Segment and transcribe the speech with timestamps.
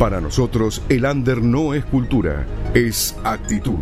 [0.00, 3.80] Para nosotros, el under no es cultura, es actitud.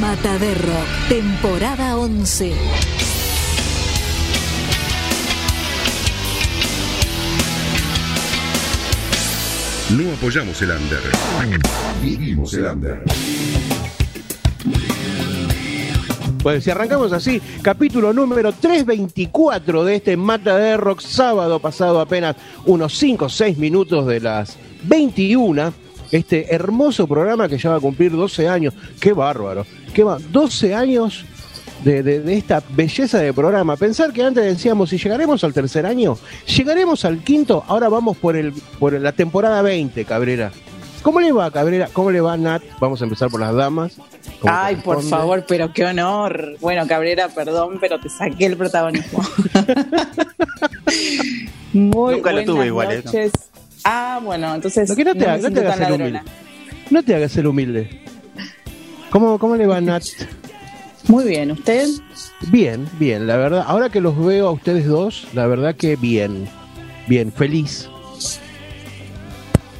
[0.00, 0.72] Mataderro,
[1.10, 2.54] temporada 11.
[9.98, 11.02] No apoyamos el under.
[12.02, 13.02] Vivimos el under.
[16.48, 22.36] Pues si arrancamos así, capítulo número 324 de este Mata de Rock, sábado pasado apenas
[22.64, 25.74] unos 5 o 6 minutos de las 21,
[26.10, 30.74] este hermoso programa que ya va a cumplir 12 años, qué bárbaro, qué va, 12
[30.74, 31.26] años
[31.84, 33.76] de, de- de esta belleza de programa.
[33.76, 36.16] Pensar que antes decíamos, si llegaremos al tercer año,
[36.56, 40.50] llegaremos al quinto, ahora vamos por, el, por la temporada 20, Cabrera.
[41.02, 41.88] ¿Cómo le va, Cabrera?
[41.92, 42.62] ¿Cómo le va, Nat?
[42.80, 43.96] Vamos a empezar por las damas.
[44.44, 46.56] Ay, por favor, pero qué honor.
[46.60, 49.20] Bueno, Cabrera, perdón, pero te saqué el protagonismo.
[51.72, 53.02] Muy Nunca lo buenas tuve igual, ¿eh?
[53.04, 53.32] noches.
[53.84, 56.22] Ah, bueno, entonces que no te, hagas, no te humilde.
[56.90, 58.02] No te hagas el humilde.
[59.10, 60.04] ¿Cómo, cómo le va, Nat?
[61.06, 61.88] Muy bien, ¿usted?
[62.50, 63.64] Bien, bien, la verdad.
[63.66, 66.48] Ahora que los veo a ustedes dos, la verdad que bien.
[67.06, 67.88] Bien, feliz.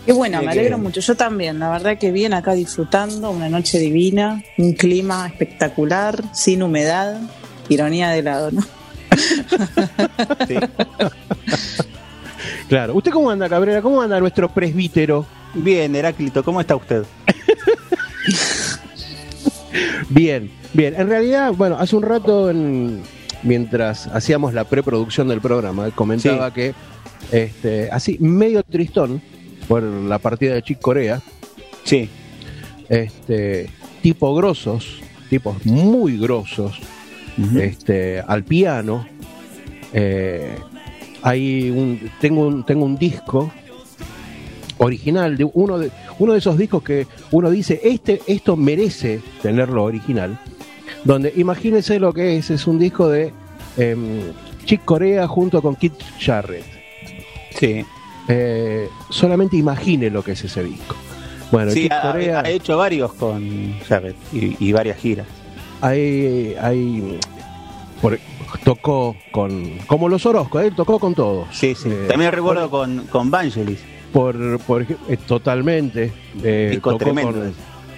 [0.08, 1.02] Qué bueno, Qué me alegro mucho.
[1.02, 6.62] Yo también, la verdad que bien acá disfrutando, una noche divina, un clima espectacular, sin
[6.62, 7.20] humedad,
[7.68, 8.62] ironía de lado, ¿no?
[10.46, 10.54] Sí.
[12.70, 12.94] Claro.
[12.94, 13.82] ¿Usted cómo anda, Cabrera?
[13.82, 15.26] ¿Cómo anda nuestro presbítero?
[15.52, 17.02] Bien, Heráclito, ¿cómo está usted?
[20.08, 20.94] Bien, bien.
[20.98, 23.02] En realidad, bueno, hace un rato, en-
[23.42, 26.72] mientras hacíamos la preproducción del programa, comentaba que,
[27.30, 29.20] este, así, medio tristón
[29.68, 31.20] por la partida de Chick Corea,
[31.84, 32.08] Sí.
[32.88, 33.68] este,
[34.02, 36.78] tipo grosos, tipos muy grosos,
[37.60, 39.06] este, al piano.
[39.92, 40.56] Eh,
[41.22, 43.50] hay un, tengo un, tengo un disco
[44.78, 49.84] original de uno de uno de esos discos que uno dice este esto merece tenerlo
[49.84, 50.38] original.
[51.04, 53.32] Donde imagínense lo que es, es un disco de
[53.76, 54.20] em,
[54.64, 56.64] Chick Corea junto con Kit Jarrett.
[57.58, 57.84] Sí.
[58.28, 60.94] Eh, solamente imagine lo que es ese disco.
[61.50, 65.26] Bueno, Sí, ha, Corea ha hecho varios con Jarrett y, y varias giras.
[65.80, 67.18] hay, hay
[68.02, 68.18] por-
[68.64, 71.48] tocó con como los Orozco, él tocó con todos.
[71.52, 71.88] Sí, sí.
[71.90, 73.78] Eh, También recuerdo con, con Vangelis.
[74.12, 76.12] por, por eh, totalmente
[76.42, 77.32] eh, Disco tocó tremendo.
[77.32, 77.54] con,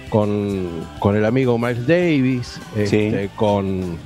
[0.09, 0.69] con,
[0.99, 3.97] con el amigo Miles Davis este, con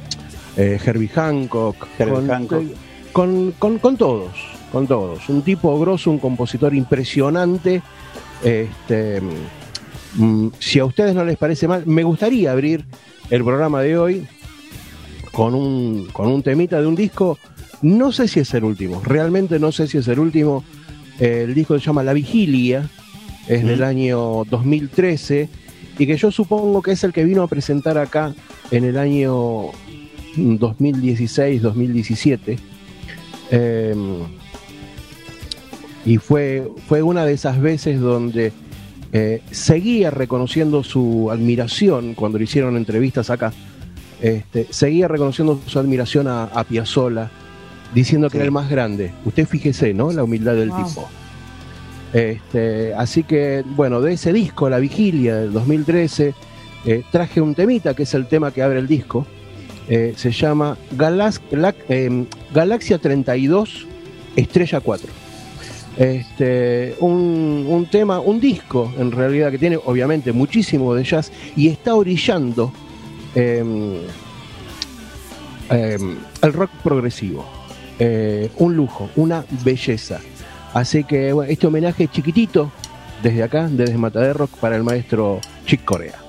[0.57, 2.63] Herbie Hancock Herbie con, Hancock.
[3.11, 4.31] con, con- con todos
[4.75, 5.29] con todos.
[5.29, 7.81] Un tipo grosso un compositor impresionante.
[8.43, 9.21] Este
[10.15, 12.83] mm, si a ustedes no les parece mal me gustaría abrir
[13.29, 14.27] el programa de hoy
[15.31, 17.39] con un con un temita de un disco.
[17.83, 20.65] No sé si es el último realmente no sé si es el último.
[21.21, 22.89] El disco se llama La Vigilia,
[23.47, 25.47] es del año 2013
[25.97, 28.35] y que yo supongo que es el que vino a presentar acá
[28.71, 29.67] en el año
[30.35, 32.59] 2016-2017.
[33.51, 33.95] Eh,
[36.05, 38.51] y fue, fue una de esas veces donde
[39.11, 43.51] eh, seguía reconociendo su admiración cuando le hicieron entrevistas acá.
[44.21, 47.29] Este, seguía reconociendo su admiración a, a Piazzolla,
[47.93, 49.11] diciendo que era el más grande.
[49.25, 50.11] Usted fíjese, ¿no?
[50.11, 50.85] La humildad del Wow.
[50.85, 51.09] tipo.
[52.13, 56.33] Este, así que, bueno, de ese disco, La Vigilia del 2013,
[56.85, 59.25] eh, traje un temita que es el tema que abre el disco.
[59.89, 61.41] Eh, se llama Galax-
[62.53, 63.85] Galaxia 32,
[64.35, 65.09] Estrella 4.
[65.97, 71.95] Este, un, tema, un disco en realidad que tiene obviamente muchísimo de jazz y está
[71.95, 72.73] orillando
[73.33, 74.01] em,
[75.69, 77.45] em, el rock progresivo.
[77.97, 80.19] Eh, un lujo, una belleza.
[80.73, 82.71] Así que bueno, este homenaje chiquitito
[83.23, 86.24] desde acá, desde Matadero Rock, para el maestro Chick Corea.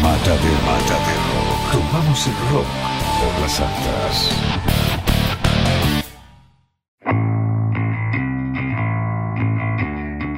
[0.03, 1.73] Mata de Mata de Rock.
[1.73, 2.71] Tomamos el rock
[3.21, 4.31] por las altas.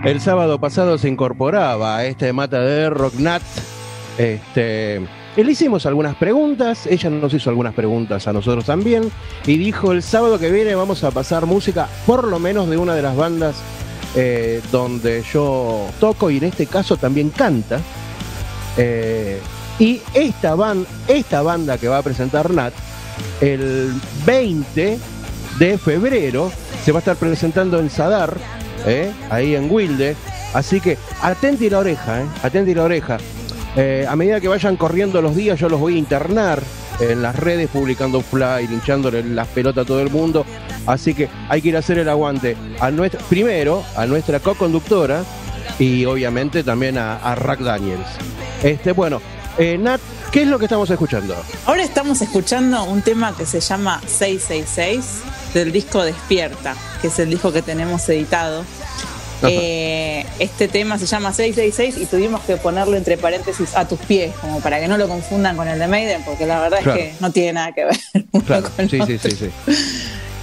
[0.07, 3.43] El sábado pasado se incorporaba a este mata de Rocknat.
[4.19, 5.01] Este,
[5.37, 9.11] le hicimos algunas preguntas, ella nos hizo algunas preguntas a nosotros también,
[9.47, 12.95] y dijo el sábado que viene vamos a pasar música, por lo menos de una
[12.95, 13.57] de las bandas
[14.15, 17.81] eh, donde yo toco y en este caso también canta.
[18.79, 19.41] Eh,
[19.79, 20.57] y esta,
[21.07, 22.73] esta banda que va a presentar Nat,
[23.43, 23.93] el
[24.25, 24.99] 20
[25.59, 26.51] de febrero,
[26.83, 28.39] se va a estar presentando en Sadar,
[28.87, 29.13] ¿eh?
[29.29, 30.17] ahí en Wilde.
[30.55, 32.27] Así que atenti la oreja, ¿eh?
[32.43, 33.19] atenti la oreja.
[33.77, 36.63] Eh, a medida que vayan corriendo los días, yo los voy a internar
[36.99, 40.47] en las redes, publicando fly, hinchándole las pelotas a todo el mundo.
[40.87, 45.25] Así que hay que ir a hacer el aguante a nuestra, primero a nuestra co-conductora
[45.79, 48.07] y obviamente también a, a Rack Daniels.
[48.63, 49.21] Este, bueno,
[49.59, 50.01] eh, Nat,
[50.33, 51.37] ¿qué es lo que estamos escuchando?
[51.67, 57.31] Ahora estamos escuchando un tema que se llama 666 del disco Despierta, que es el
[57.31, 58.65] disco que tenemos editado.
[59.43, 64.33] Eh, este tema se llama 666 y tuvimos que ponerlo entre paréntesis a tus pies,
[64.41, 66.99] como para que no lo confundan con el de Maiden, porque la verdad Claro.
[67.01, 67.97] es que no tiene nada que ver.
[68.33, 69.51] uno Claro, con sí, sí, sí, sí.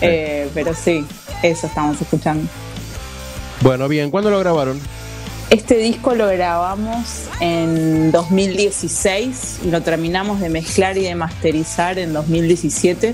[0.01, 1.05] Eh, pero sí,
[1.41, 2.47] eso estamos escuchando.
[3.62, 4.79] Bueno, bien, ¿cuándo lo grabaron?
[5.50, 7.05] Este disco lo grabamos
[7.39, 13.13] en 2016 y lo terminamos de mezclar y de masterizar en 2017.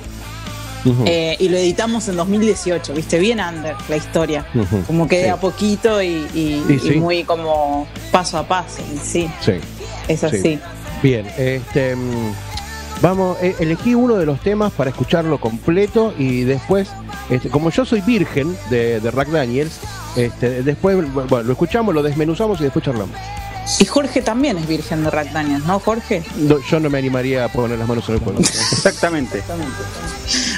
[1.06, 4.46] Eh, y lo editamos en 2018, viste, bien under la historia.
[4.88, 6.92] Como que de a poquito y, y- Y y sí.
[7.00, 8.82] muy como paso a paso.
[8.94, 9.54] Y sí, Sí.
[10.08, 10.26] es Sí.
[10.26, 10.60] así.
[11.04, 12.34] Bien, este, mm,
[13.02, 16.90] vamos, eh, elegí uno de los temas para escucharlo completo y después,
[17.30, 19.80] este, como yo soy virgen de, de Rack Daniels,
[20.16, 23.16] este, después, bueno, lo escuchamos, lo desmenuzamos y después charlamos.
[23.78, 26.24] Y Jorge también es virgen de Rack Daniels, ¿no, Jorge?
[26.38, 28.40] No, yo no me animaría a poner las manos en el fuego.
[28.72, 29.44] Exactamente.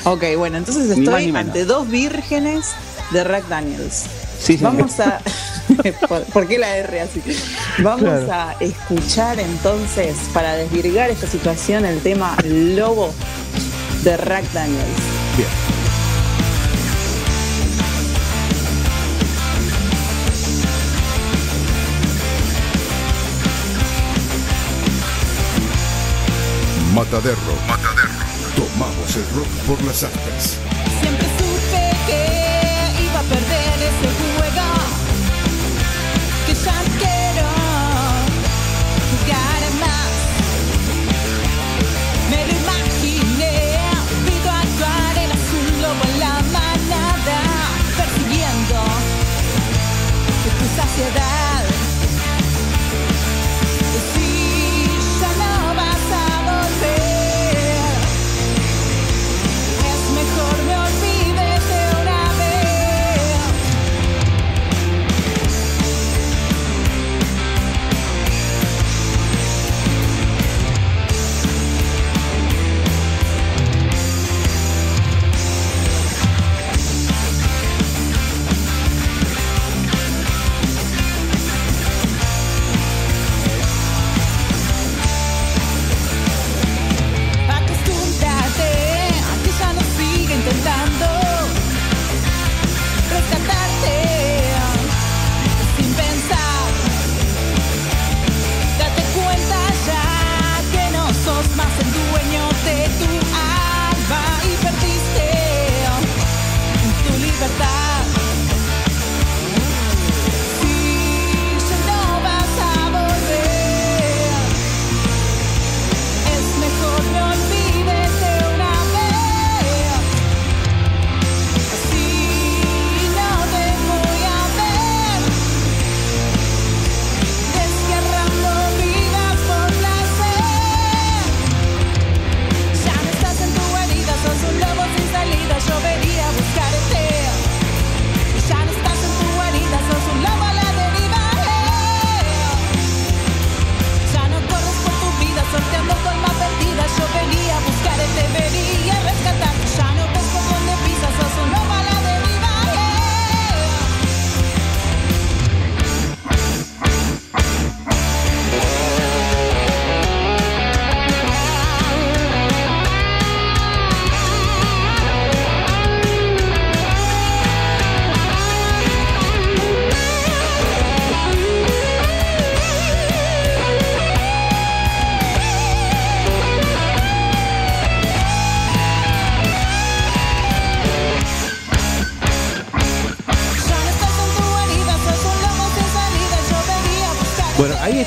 [0.04, 2.68] Ok, bueno, entonces estoy ante dos vírgenes
[3.12, 4.06] de Rack Daniels.
[4.40, 4.64] Sí, sí.
[4.64, 5.20] Vamos a.
[6.08, 7.22] ¿Por, por qué la R así?
[7.80, 8.28] Vamos Claro.
[8.34, 13.14] a escuchar entonces, para desvirgar esta situación, el tema Lobo
[14.04, 14.88] de Rack Daniels.
[15.38, 15.48] Bien.
[26.94, 27.56] Mataderro.
[27.68, 28.01] Mataderro.
[28.82, 30.71] Tomamos el rock por las altas.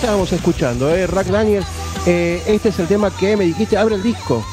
[0.05, 1.07] Estábamos escuchando, ¿eh?
[1.07, 1.67] Rack Daniels.
[2.07, 4.45] eh, este es el tema que me dijiste, abre el disco.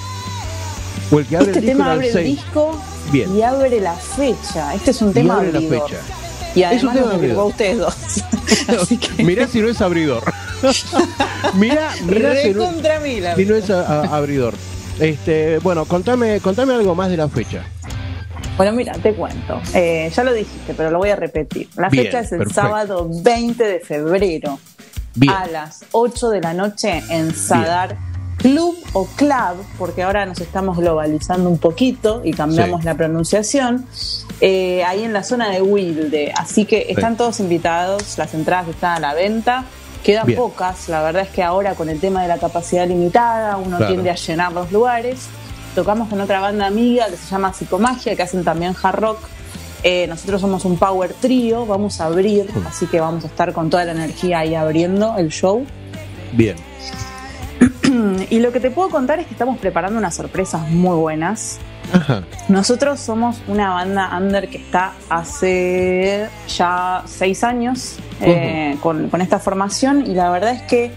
[1.11, 2.35] O el que abre Este el disco tema era abre el el 6.
[2.37, 3.35] disco Bien.
[3.37, 4.73] y abre la fecha.
[4.73, 5.97] Este es un Y tema abre la fecha.
[6.55, 7.95] Y Es un además tema nos preocupó a ustedes dos.
[8.81, 10.23] Así que Mirá si no es abridor.
[11.55, 13.25] mirá, mirá si no, mil.
[13.35, 14.53] si no es a- a- abridor.
[14.99, 17.63] Este, bueno, contame, contame algo más de la fecha.
[18.57, 19.59] Bueno, mira, te cuento.
[19.73, 21.67] Eh, ya lo dijiste, pero lo voy a repetir.
[21.75, 22.61] La Bien, fecha es el perfecto.
[22.61, 24.59] sábado 20 de febrero
[25.15, 25.33] Bien.
[25.33, 27.97] a las 8 de la noche en Sadar
[28.37, 32.85] Club o Club, porque ahora nos estamos globalizando un poquito y cambiamos Sí.
[32.85, 33.85] la pronunciación,
[34.39, 36.33] eh, ahí en la zona de Wilde.
[36.35, 39.65] Así que están todos invitados, las entradas están a la venta.
[40.03, 40.39] Quedan Bien.
[40.39, 43.93] pocas, la verdad es que ahora con el tema de la capacidad limitada uno Claro.
[43.93, 45.27] tiende a llenar los lugares.
[45.75, 49.19] Tocamos con otra banda amiga que se llama Psicomagia, que hacen también hard rock.
[49.83, 52.67] Eh, nosotros somos un power trio, vamos a abrir, Mm.
[52.67, 55.65] así que vamos a estar con toda la energía ahí abriendo el show.
[56.33, 56.55] Bien.
[58.29, 61.59] Y lo que te puedo contar es que estamos preparando unas sorpresas muy buenas.
[61.91, 62.23] Ajá.
[62.47, 69.39] Nosotros somos una banda under que está hace ya seis años eh, con, con esta
[69.39, 70.91] formación y la verdad es que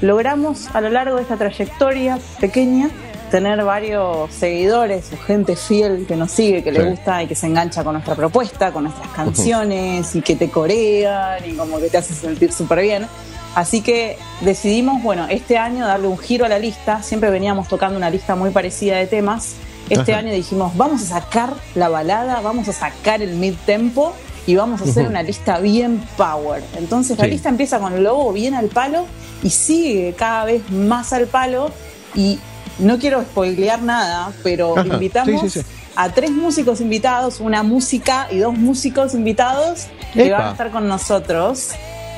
[0.00, 2.90] logramos a lo largo de esta trayectoria pequeña
[3.32, 6.78] tener varios seguidores o gente fiel que nos sigue, que Sí.
[6.78, 10.50] le gusta y que se engancha con nuestra propuesta, con nuestras canciones y que te
[10.50, 13.06] corean y como que te hace sentir súper bien.
[13.54, 17.02] Así que decidimos, bueno, este año darle un giro a la lista.
[17.02, 19.54] Siempre veníamos tocando una lista muy parecida de temas.
[19.88, 20.20] Este Ajá.
[20.20, 24.12] año dijimos, vamos a sacar la balada, vamos a sacar el mid-tempo
[24.46, 26.62] y vamos a hacer una lista bien power.
[26.76, 29.06] Entonces la lista empieza con el logo bien al palo
[29.42, 31.70] y sigue cada vez más al palo.
[32.14, 32.38] Y
[32.78, 34.86] no quiero spoilear nada, pero Ajá.
[34.94, 35.66] invitamos Sí, sí, sí.
[35.96, 40.38] a tres músicos invitados, una música y dos músicos invitados que Epa.
[40.38, 41.70] van a estar con nosotros.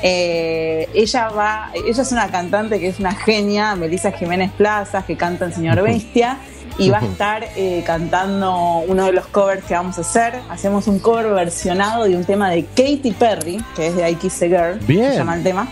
[0.03, 5.15] Eh, ella va, ella es una cantante que es una genia, Melissa Jiménez Plazas, que
[5.17, 5.81] canta en Señor.
[5.81, 6.37] Bestia,
[6.77, 10.35] y va a estar eh, cantando uno de los covers que vamos a hacer.
[10.49, 14.41] Hacemos un cover versionado de un tema de Katy Perry, que es de I Kiss
[14.43, 15.11] a Girl, Bien.
[15.11, 15.67] se llama el tema.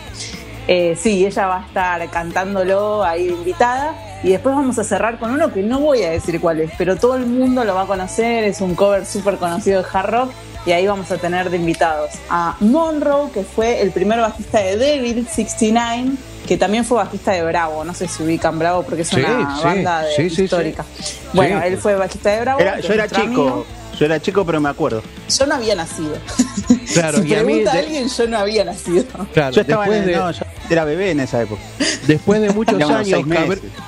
[0.68, 3.94] Eh, sí, ella va a estar cantándolo ahí de invitada.
[4.24, 6.96] Y después vamos a cerrar con uno que no voy a decir cuál es, pero
[6.96, 8.46] todo el mundo lo va a conocer.
[8.46, 10.32] Es un cover súper conocido de hard rock.
[10.66, 14.78] Y ahí vamos a tener de invitados a Monroe, que fue el primer bajista de
[14.78, 16.12] Devil 69,
[16.48, 17.84] que también fue bajista de Bravo.
[17.84, 20.86] No sé si ubican Bravo porque es Sí, una sí, banda de- sí, histórica.
[21.34, 22.60] Bueno, él fue bajista de Bravo.
[22.62, 23.66] Era- yo era chico, amigo.
[24.00, 25.02] Yo era chico, pero me acuerdo.
[25.38, 26.16] Yo no había nacido.
[26.94, 29.04] Claro, si y a mí pregunta a alguien, yo no había nacido.
[29.34, 31.60] Claro, Yo estaba en- de, no, yo era bebé en esa época.
[32.06, 33.22] después de muchos años,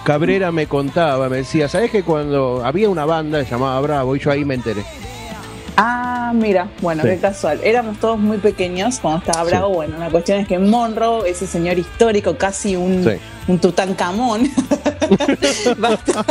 [0.04, 4.32] Cabrera me contaba, me decía, ¿sabes que cuando había una banda llamada Bravo y yo
[4.32, 4.84] ahí me enteré?
[5.78, 7.10] Ah, mira, bueno, Sí.
[7.10, 7.60] qué casual.
[7.64, 9.52] Éramos todos muy pequeños cuando estaba Sí.
[9.52, 9.70] Bravo.
[9.70, 13.18] Bueno, la cuestión es que Monroe, ese señor histórico, casi un, Sí.
[13.48, 14.50] un Tutankamón,
[15.84, 16.26] va, a estar,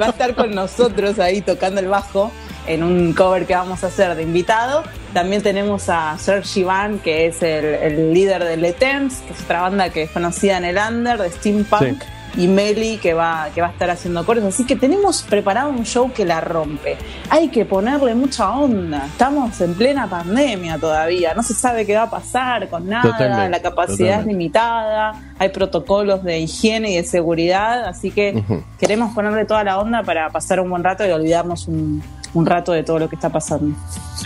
[0.00, 2.30] va a estar con nosotros ahí tocando el bajo
[2.68, 4.84] en un cover que vamos a hacer de invitado.
[5.14, 9.42] También tenemos a Serge Ivan, que es el, el líder de Le Temps, que es
[9.42, 12.02] otra banda que es conocida en el under, de steampunk.
[12.36, 14.44] Y Meli que va, que va a estar haciendo coros.
[14.44, 16.96] Así que tenemos preparado un show que la rompe.
[17.30, 19.06] Hay que ponerle mucha onda.
[19.06, 21.34] Estamos en plena pandemia todavía.
[21.34, 23.10] No se sabe qué va a pasar con nada.
[23.10, 24.20] Totalmente, la capacidad totalmente.
[24.20, 25.14] es limitada.
[25.38, 27.86] Hay protocolos de higiene y de seguridad.
[27.86, 28.44] Así que
[28.78, 32.02] queremos ponerle toda la onda para pasar un buen rato y olvidarnos un,
[32.34, 33.76] un rato de todo lo que está pasando.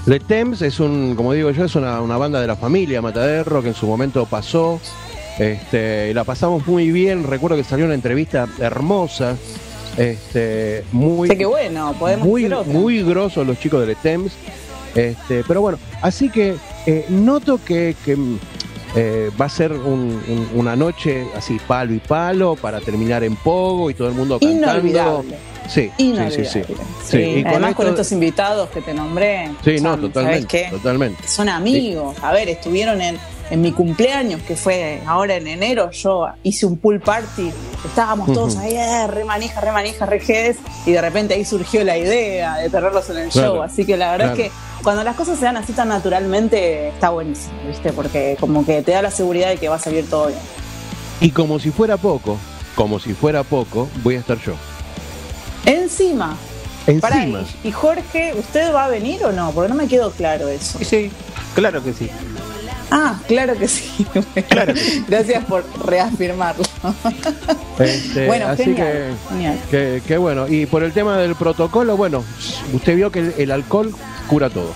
[0.06, 3.62] Le Temps es un, como digo yo, es una, una banda de la familia Matadero
[3.62, 4.80] que en su momento pasó.
[5.38, 7.24] Este, y la pasamos muy bien.
[7.24, 9.36] Recuerdo que salió una entrevista hermosa.
[9.96, 14.32] Este, muy, que bueno, podemos muy, muy grosos los chicos de Le Temps.
[14.94, 18.16] Este, pero bueno, así que eh, noto que, que,
[18.94, 23.36] eh, va a ser un- un- una noche así palo y palo para terminar en
[23.36, 24.66] pogo y todo el mundo cantando.
[24.66, 25.36] Inolvidable.
[25.68, 26.44] Sí, sí, Inolvidable.
[26.44, 26.74] sí, sí.
[26.74, 29.50] Sí, Sí, y con Además con esto- estos invitados que te nombré.
[29.64, 30.68] Sí, no, son, ¿sabes totalmente, qué?
[30.70, 31.28] totalmente.
[31.28, 32.16] Son amigos.
[32.22, 33.16] A ver, estuvieron en,
[33.50, 35.90] en mi cumpleaños, que fue ahora en enero.
[35.90, 37.50] Yo hice un pool party.
[37.84, 41.82] Estábamos todos ahí, eh, re manija, re manija, re jedes, Y de repente ahí surgió
[41.84, 43.62] la idea de tenerlos en el Claro, show.
[43.62, 44.42] Así que la verdad claro.
[44.42, 47.92] es que cuando las cosas se dan así tan naturalmente, está buenísimo, ¿viste?
[47.92, 50.38] Porque como que te da la seguridad de que va a salir todo bien.
[51.20, 52.36] Y como si fuera poco,
[52.74, 54.54] como si fuera poco, voy a estar yo.
[55.66, 56.36] Encima.
[57.00, 57.44] Pará, Encima.
[57.62, 59.52] y, y Jorge, ¿usted va a venir o no?
[59.52, 60.78] Porque no me quedó claro eso.
[60.82, 61.12] Sí,
[61.54, 62.10] claro que sí.
[62.94, 64.06] Ah, claro que sí.
[64.48, 65.04] Claro que sí.
[65.08, 66.62] Gracias por reafirmarlo.
[67.78, 69.58] Este, bueno, así genial, genial.
[70.06, 70.46] que, bueno.
[70.46, 72.22] Y por el tema del protocolo, bueno,
[72.74, 73.94] usted vio que el, el alcohol
[74.28, 74.74] cura todo.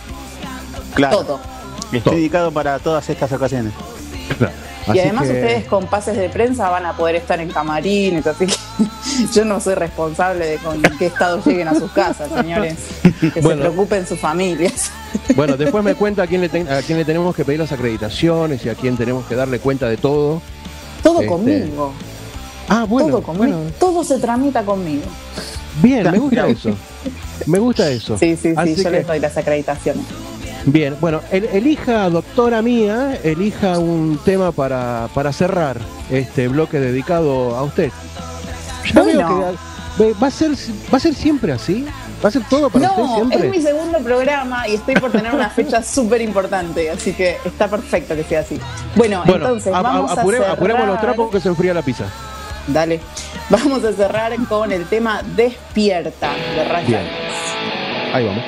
[0.94, 1.18] Claro.
[1.18, 1.40] Todo.
[1.87, 2.14] Estoy Todo.
[2.14, 3.72] dedicado para todas estas ocasiones.
[4.87, 8.27] Así y además que- ustedes con pases de prensa van a poder estar en camarines,
[8.27, 8.55] así que
[9.35, 12.75] yo no soy responsable de con qué estado lleguen a sus casas, señores.
[13.35, 13.62] Que Bueno.
[13.62, 14.90] se preocupen sus familias.
[15.35, 17.72] Bueno, después me cuenta a quién, le ten- a quién le tenemos que pedir las
[17.72, 20.40] acreditaciones y a quién tenemos que darle cuenta de todo.
[21.03, 21.92] Todo Este, conmigo.
[22.68, 23.57] Ah, bueno, todo conmigo.
[23.59, 25.05] bueno, Todo se tramita conmigo.
[25.83, 26.70] bien, me gusta eso.
[27.46, 28.18] Me gusta eso.
[28.18, 30.05] Sí, sí, sí, Así yo que- les doy las acreditaciones.
[30.66, 35.79] Bien, bueno, el- elija, doctora mía, elija un tema para, para cerrar
[36.11, 37.90] este bloque dedicado a usted.
[38.92, 39.57] Ya Bueno.
[39.98, 40.50] veo que va a ser
[40.92, 41.87] va a ser siempre así.
[42.24, 43.38] Va a ser todo para usted No, siempre.
[43.38, 47.68] es mi segundo programa y estoy por tener una fecha súper importante, así que está
[47.68, 48.59] perfecto que sea así.
[48.96, 50.50] Bueno, bueno, entonces a- a- vamos apure- a cerrar.
[50.57, 52.05] apuremos los trapos que se enfría la pizza.
[52.66, 53.00] Dale.
[53.50, 57.05] Vamos a cerrar con el tema Despierta de Ryan.
[58.12, 58.42] Ahí vamos.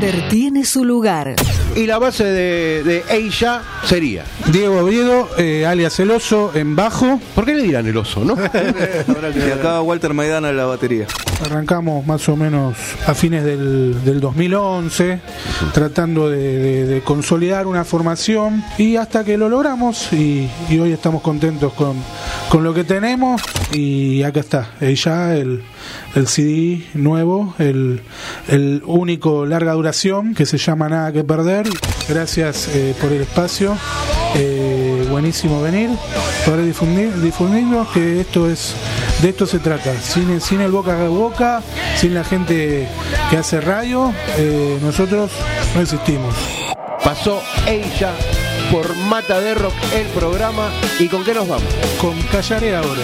[0.00, 1.34] El under tiene su lugar.
[1.76, 4.24] Y la base de, de ella sería.
[4.52, 7.20] Diego Oviedo, eh, alias El Oso, en bajo.
[7.36, 8.34] ¿Por qué le dirán el oso, no?
[9.36, 11.06] Y acá Walter Maidana en la batería.
[11.44, 12.76] Arrancamos más o menos
[13.06, 15.20] a fines del, del 2011,
[15.72, 20.92] tratando de, de- de consolidar una formación y hasta que lo logramos y, y hoy
[20.92, 21.94] estamos contentos con,
[22.48, 23.40] con lo que tenemos
[23.72, 25.62] y acá está, ya el,
[26.16, 28.00] el CD nuevo, el,
[28.48, 31.67] el único larga duración que se llama Nada que Perder.
[32.08, 33.76] Gracias eh, por el espacio.
[34.34, 35.90] Eh, buenísimo venir,
[36.44, 38.74] poder difundir, difundirnos que esto es
[39.22, 41.62] de esto se trata, sin, sin el boca a boca,
[41.96, 42.86] sin la gente
[43.30, 45.30] que hace radio, eh, nosotros
[45.74, 46.34] no existimos.
[47.02, 48.12] Pasó ella
[48.70, 50.70] por Mata de Rock el programa.
[50.98, 51.64] ¿Y con qué nos vamos?
[52.00, 53.02] Con Callaré ahora.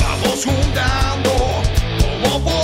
[0.00, 1.30] Vamos juntando
[2.22, 2.59] como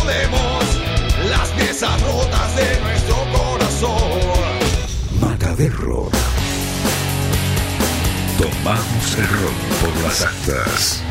[8.39, 11.03] Tomamos el rock por las astas.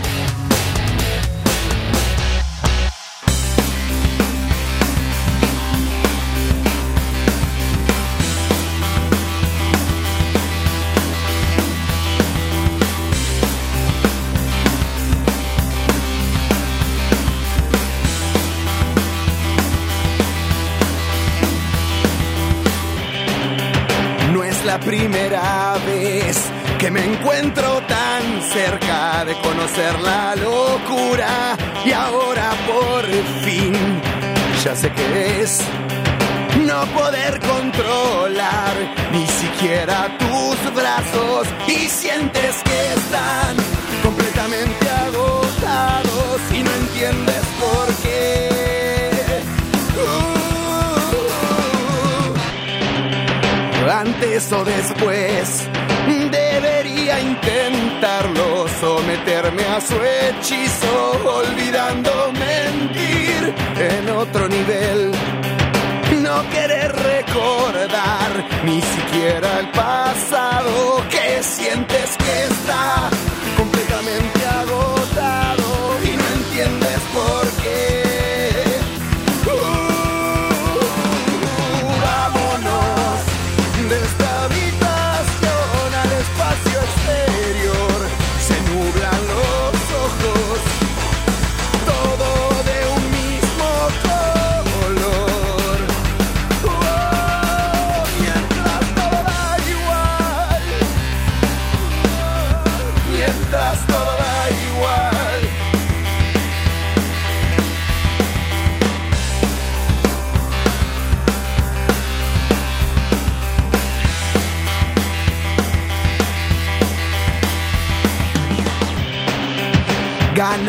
[24.78, 26.36] La primera vez
[26.78, 31.56] que me encuentro tan cerca de conocer la locura.
[31.86, 33.06] Y ahora por
[33.46, 33.74] fin
[34.64, 35.62] ya sé que es
[36.66, 38.74] no poder controlar
[39.14, 41.48] ni siquiera tus brazos.
[41.68, 43.64] Y sientes que están
[54.36, 55.69] Uh, antes o después
[56.30, 65.12] debería intentarlo, someterme a su hechizo, olvidando mentir en otro nivel.
[66.21, 73.10] No querer recordar ni siquiera el pasado que sientes que está
[73.56, 77.45] completamente agotado y no entiendes por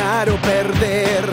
[0.07, 1.25] o perder.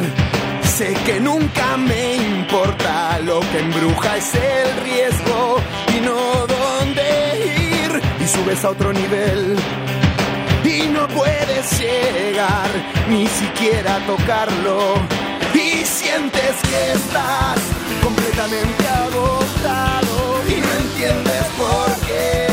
[0.64, 5.60] Sé que nunca me importa, lo que embruja es el riesgo
[5.96, 7.06] y no dónde
[7.46, 8.02] ir.
[8.20, 9.56] Y subes a otro nivel
[10.66, 12.70] y no puedes llegar
[13.10, 14.96] ni siquiera tocarlo.
[15.54, 17.60] Y sientes que estás
[18.04, 22.53] completamente agotado y no entiendes por qué.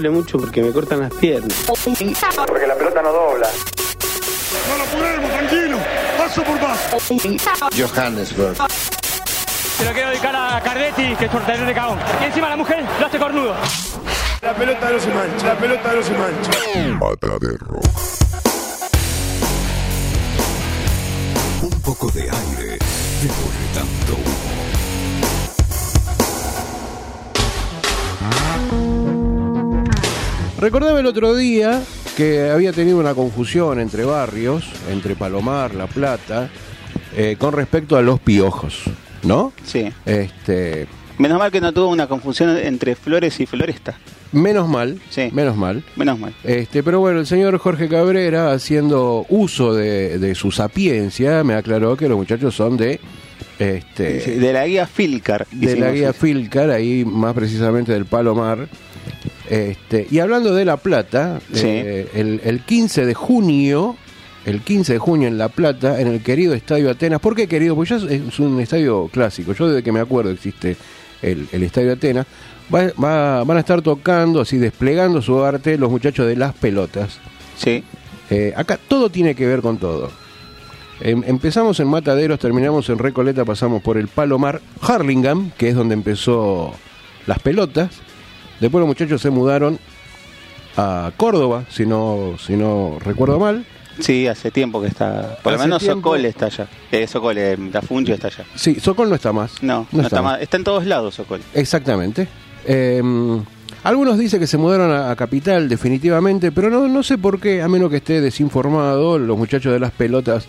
[0.00, 1.52] Duele mucho porque me cortan las piernas.
[1.66, 3.48] Porque la pelota no dobla.
[4.68, 5.78] No lo podemos, tranquilo.
[6.16, 6.96] Paso por paso.
[7.76, 8.56] Johannesburg.
[9.76, 11.98] Se lo quiero dedicar a Cardetti, que es portero de cagón.
[12.22, 13.54] Y encima la mujer lo hace cornudo.
[14.40, 16.50] La pelota no se mancha, la pelota no se mancha.
[16.98, 17.84] Mata de rock.
[21.62, 22.78] Un poco de aire
[23.20, 24.29] devuelve tanto
[30.60, 31.82] Recordaba el otro día
[32.16, 36.50] que había tenido una confusión entre barrios, entre Palomar, La Plata,
[37.16, 38.82] eh, con respecto a los piojos,
[39.22, 39.52] ¿no?
[39.64, 39.88] Sí.
[40.04, 40.86] Este,
[41.16, 43.96] Menos mal que no tuvo una confusión entre flores y floresta.
[44.32, 45.30] menos mal, Sí.
[45.32, 45.82] menos mal.
[45.96, 46.34] Menos mal.
[46.44, 51.96] Este, pero bueno, el señor Jorge Cabrera, haciendo uso de, de su sapiencia, me aclaró
[51.96, 53.00] que los muchachos son de
[53.58, 55.46] este, De la guía Filcar.
[55.50, 56.20] de la guía eso.
[56.20, 58.68] Filcar, ahí más precisamente del Palomar.
[59.50, 61.66] Este, y hablando de La Plata, Sí.
[61.66, 63.96] eh, el, el 15 de junio,
[64.46, 67.20] el 15 de junio en La Plata, en el querido Estadio Atenas.
[67.20, 67.74] ¿Por qué querido?
[67.74, 69.52] Pues ya es- es un estadio clásico.
[69.52, 70.76] Yo desde que me acuerdo existe
[71.20, 72.26] el, el Estadio Atenas.
[72.72, 77.18] Va- va- van a estar tocando, así desplegando su arte los muchachos de las pelotas.
[77.58, 77.82] Sí.
[78.30, 80.10] Eh, acá todo tiene que ver con todo.
[81.00, 85.94] Em- empezamos en Mataderos, terminamos en Recoleta, pasamos por el Palomar, Harlingham, que es donde
[85.94, 86.72] empezó
[87.26, 87.90] las pelotas.
[88.60, 89.78] Después los muchachos se mudaron
[90.76, 93.64] a Córdoba, si no, si no recuerdo mal.
[93.98, 95.38] Sí, hace tiempo que está.
[95.42, 96.10] Por lo menos tiempo.
[96.10, 96.68] Socol está allá.
[96.90, 97.58] Eh, Socol, eh,
[98.08, 98.44] está allá.
[98.54, 99.62] Sí, Socol no está más.
[99.62, 100.40] No, no, está, más.
[100.40, 101.40] Está en todos lados Socol.
[101.54, 102.28] Exactamente.
[102.64, 103.42] Em,
[103.82, 107.62] algunos dicen que se mudaron a, a Capital definitivamente, pero no, no sé por qué,
[107.62, 110.46] a menos que esté desinformado, los muchachos de las pelotas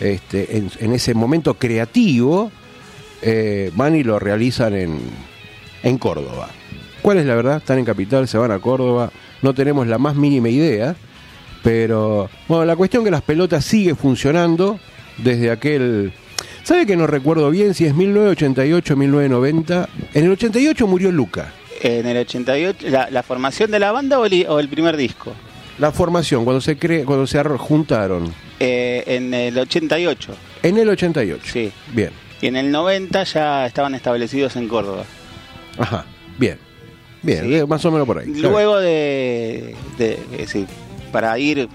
[0.00, 2.50] este, en, en ese momento creativo
[3.22, 4.98] eh, van y lo realizan en,
[5.82, 6.48] en Córdoba.
[7.02, 7.56] ¿Cuál es la verdad?
[7.58, 9.10] Están en Capital, se van a Córdoba,
[9.42, 10.94] no tenemos la más mínima idea,
[11.62, 14.78] pero bueno, la cuestión que las pelotas sigue funcionando
[15.18, 16.12] desde aquel...
[16.62, 19.88] ¿Sabe que no recuerdo bien si es 1988 1990?
[20.14, 21.52] En el 88 murió Luca.
[21.80, 25.32] En el 88, la, la formación de la banda o el, o el primer disco.
[25.78, 28.32] La formación, cuando se cre cuando se ar- juntaron.
[28.60, 30.36] Eh, en el 88.
[30.62, 31.42] En el 88.
[31.52, 31.72] Sí.
[31.92, 32.10] Bien.
[32.40, 35.04] Y en el 90 ya estaban establecidos en Córdoba.
[35.78, 36.04] Ajá.
[36.38, 36.58] Bien.
[37.22, 38.26] Bien, más o menos por ahí.
[38.26, 39.76] Luego de,
[41.12, 41.68] para ir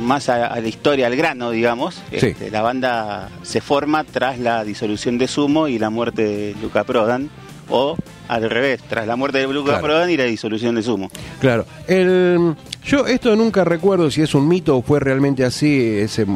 [0.00, 2.26] más a, a la historia, al grano, digamos, Sí.
[2.26, 6.84] este, la banda se forma tras la disolución de Sumo y la muerte de Luca
[6.84, 7.30] Prodan,
[7.68, 7.96] o
[8.28, 9.82] al revés, tras la muerte de Luca Claro.
[9.84, 11.10] Prodan y la disolución de Sumo.
[11.40, 11.64] Claro.
[11.88, 16.26] El, yo esto nunca recuerdo si es un mito o fue realmente así ese,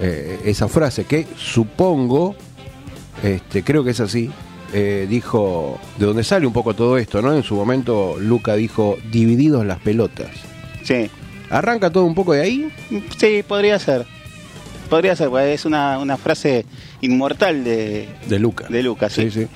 [0.00, 2.34] eh, esa frase que supongo,
[3.22, 4.30] este, creo que es así.
[4.72, 7.34] Eh, dijo, de donde sale un poco todo esto, ¿no?
[7.34, 10.30] En su momento Luca dijo, divididos las pelotas.
[10.82, 11.10] Sí,
[11.50, 12.68] ¿Arranca todo un poco de ahí?
[13.18, 14.06] sí, podría ser.
[14.88, 16.64] Podría ser, porque es una, una frase
[17.00, 18.66] inmortal de, De Luca.
[18.68, 19.30] de Luca, sí.
[19.30, 19.46] Sí, sí.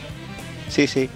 [0.69, 1.09] Sí, sí.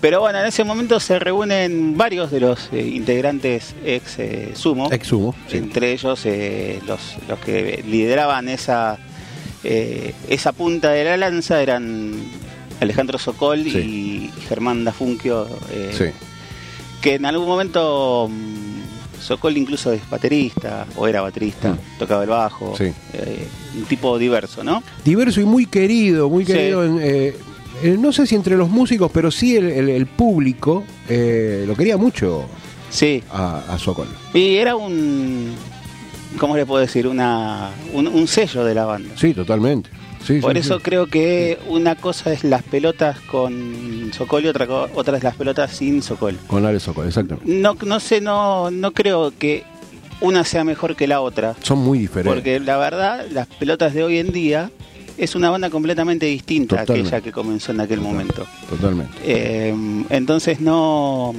[0.00, 4.90] Pero bueno, en ese momento se reúnen varios de los eh, integrantes ex eh, Sumo.
[4.90, 5.34] Exhumo.
[5.48, 5.58] Sí.
[5.58, 8.98] Entre ellos eh, los, los que lideraban esa,
[9.62, 12.14] esa punta de la lanza eran
[12.80, 16.04] Alejandro Sokol y Germán Dafunquio, eh, Sí.
[17.00, 22.72] que en algún momento mm, Sokol incluso es baterista, o era baterista, tocaba el bajo,
[22.72, 22.76] Mm.
[22.76, 22.92] Sí.
[23.14, 24.82] eh, un tipo diverso, ¿no?
[25.04, 26.84] diverso y muy querido, muy querido.
[26.84, 27.36] en, eh,
[27.98, 31.96] no sé si entre los músicos, pero sí el, el- el público eh, lo quería
[31.96, 32.44] mucho
[32.90, 34.08] Sí, a, a Sokol.
[34.34, 35.52] y era un,
[36.38, 37.06] ¿cómo le puedo decir?
[37.06, 39.10] Una, un, un sello de la banda.
[39.16, 39.90] Sí, totalmente.
[40.24, 40.82] Sí, Por sí, eso sí.
[40.84, 45.72] creo que una cosa es las pelotas con Sokol y otra, otra es las pelotas
[45.72, 46.36] sin Sokol.
[46.46, 47.50] Con Ale Sokol, exactamente.
[47.50, 49.64] No, no sé, no, no creo que
[50.20, 51.54] una sea mejor que la otra.
[51.62, 52.32] Son muy diferentes.
[52.34, 54.70] Porque la verdad, las pelotas de hoy en día
[55.16, 57.08] es una banda completamente distinta a Totalmente.
[57.08, 58.46] aquella que comenzó en aquel momento.
[58.68, 59.12] Totalmente.
[59.24, 59.74] Eh,
[60.10, 61.34] entonces no...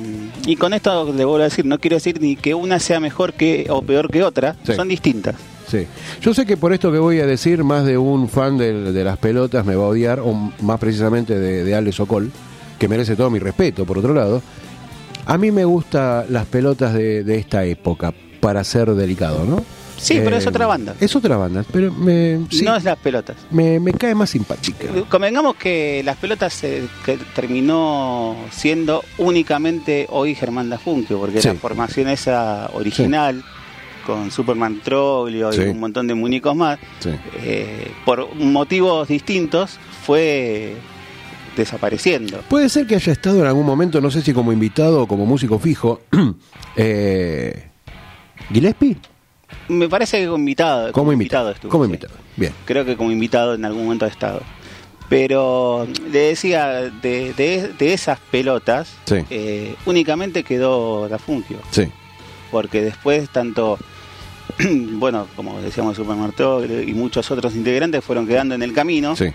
[0.46, 3.34] Y con esto le vuelvo a decir, no quiero decir ni que una sea mejor
[3.34, 5.36] que o peor que otra, son distintas.
[5.72, 5.88] Sí.
[6.22, 9.04] Yo sé que por esto que voy a decir, más de un fan del- de,
[9.06, 12.30] las pelotas me va a odiar, o más precisamente de, de Ale Sokol,
[12.78, 14.42] que merece todo mi respeto, por otro lado.
[15.26, 19.64] A mí me gustan las pelotas de, de esta época, para ser delicado, ¿no?
[19.98, 20.96] Sí, pero es Eh, otra banda.
[21.00, 23.38] Es otra banda, pero me, sí, No es las pelotas.
[23.52, 24.88] me, me cae más simpática.
[25.08, 31.50] Convengamos que las pelotas eh, que terminó siendo únicamente hoy Germán Dafunquio, porque Sí.
[31.50, 33.44] la formación esa original,
[34.06, 35.62] con Superman Troglio Sí.
[35.62, 37.10] y un montón de muñecos más, Sí.
[37.44, 40.76] eh, por motivos distintos, fue
[41.56, 42.42] desapareciendo.
[42.50, 45.26] Puede ser que haya estado en algún momento, no sé si como invitado o como
[45.26, 46.02] músico fijo,
[46.76, 47.70] eh,
[48.52, 48.98] Gillespie.
[49.68, 50.92] Me parece que como invitado.
[50.92, 51.52] Como invitado.
[51.52, 52.14] estuvo, Como invitado.
[52.38, 52.54] Bien.
[52.66, 54.42] Creo que como invitado en algún momento ha estado.
[55.10, 59.18] Pero le decía, de, de- de esas pelotas, Sí.
[59.30, 61.58] eh, únicamente quedó Da Funkio.
[61.72, 61.90] Sí.
[62.50, 63.78] Porque después tanto,
[64.94, 69.16] bueno, como decíamos Supermarto y muchos otros integrantes fueron quedando en el camino.
[69.16, 69.26] Sí.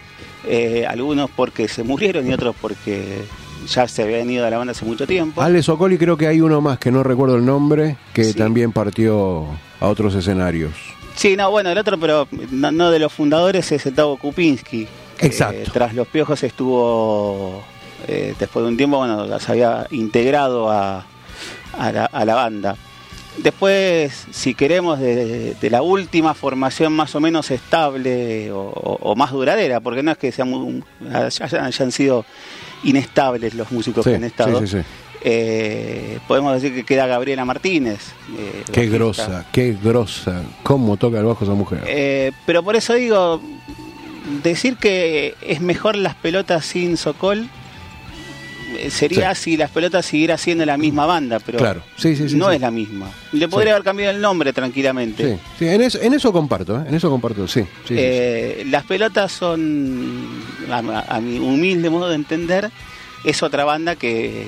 [0.47, 3.25] Eh, algunos porque se murieron y otros porque
[3.69, 5.43] ya se habían ido de la banda hace mucho tiempo.
[5.43, 9.47] Ale Socoli creo que hay uno más que no recuerdo el nombre, que también partió
[9.81, 10.73] a otros escenarios.
[11.17, 14.87] Sí, no, bueno, el otro, pero no, no de los fundadores es el Tavo Kupinski.
[15.19, 15.71] Exacto.
[15.73, 17.63] tras los piojos estuvo,
[18.07, 21.07] eh, después de un tiempo, bueno, se había integrado a,
[21.79, 22.77] a la, a la banda.
[23.43, 29.81] Después, si queremos, de, de la última formación más o menos estable o, más duradera,
[29.81, 30.83] porque no es que sean muy-
[31.13, 32.25] hayan, hayan sido
[32.83, 34.85] inestables los músicos Sí, que han estado, sí, sí, sí.
[35.23, 38.01] eh, podemos decir que queda Gabriela Martínez.
[38.39, 40.43] eh, Qué grosa, qué grosa.
[40.63, 41.83] ¿Cómo toca el bajo esa mujer?
[41.87, 43.41] Eh, pero por eso digo,
[44.43, 47.49] decir que es mejor las pelotas sin Sokol
[48.79, 52.37] eh, sería si las pelotas siguiera siendo la misma banda, pero Claro, sí, sí, sí,
[52.37, 52.57] no sí.
[52.57, 53.11] es la misma.
[53.33, 55.35] Le podría haber cambiado el nombre tranquilamente.
[55.35, 56.85] Sí, sí, en, eso, en eso comparto, ¿eh?
[56.89, 57.61] en eso comparto, sí.
[57.63, 60.27] sí, sí, Eh, Las pelotas son,
[60.71, 62.71] a, a- mi humilde modo de entender,
[63.25, 64.47] es otra banda que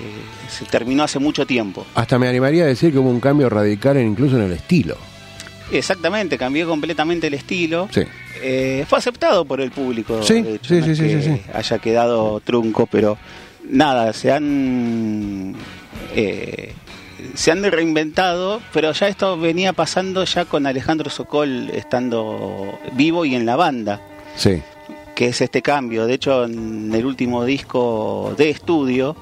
[0.49, 1.85] se terminó hace mucho tiempo.
[1.95, 4.97] Hasta me animaría a decir que hubo un cambio radical en- incluso en el estilo.
[5.71, 7.89] Exactamente, cambió completamente el estilo.
[7.93, 8.03] Sí.
[8.41, 10.23] Eh, fue aceptado por el público.
[10.23, 11.41] Sí, de hecho, sí, no sí, es sí, que sí, sí.
[11.53, 13.19] haya quedado trunco, pero
[13.71, 15.55] nada, se han
[16.15, 16.73] eh,
[17.35, 23.35] se han reinventado, pero ya esto venía pasando ya con Alejandro Sokol estando vivo y
[23.35, 24.01] en la banda,
[24.37, 24.63] Sí.
[25.15, 26.07] que es este cambio.
[26.07, 29.17] De hecho, en el último disco de estudio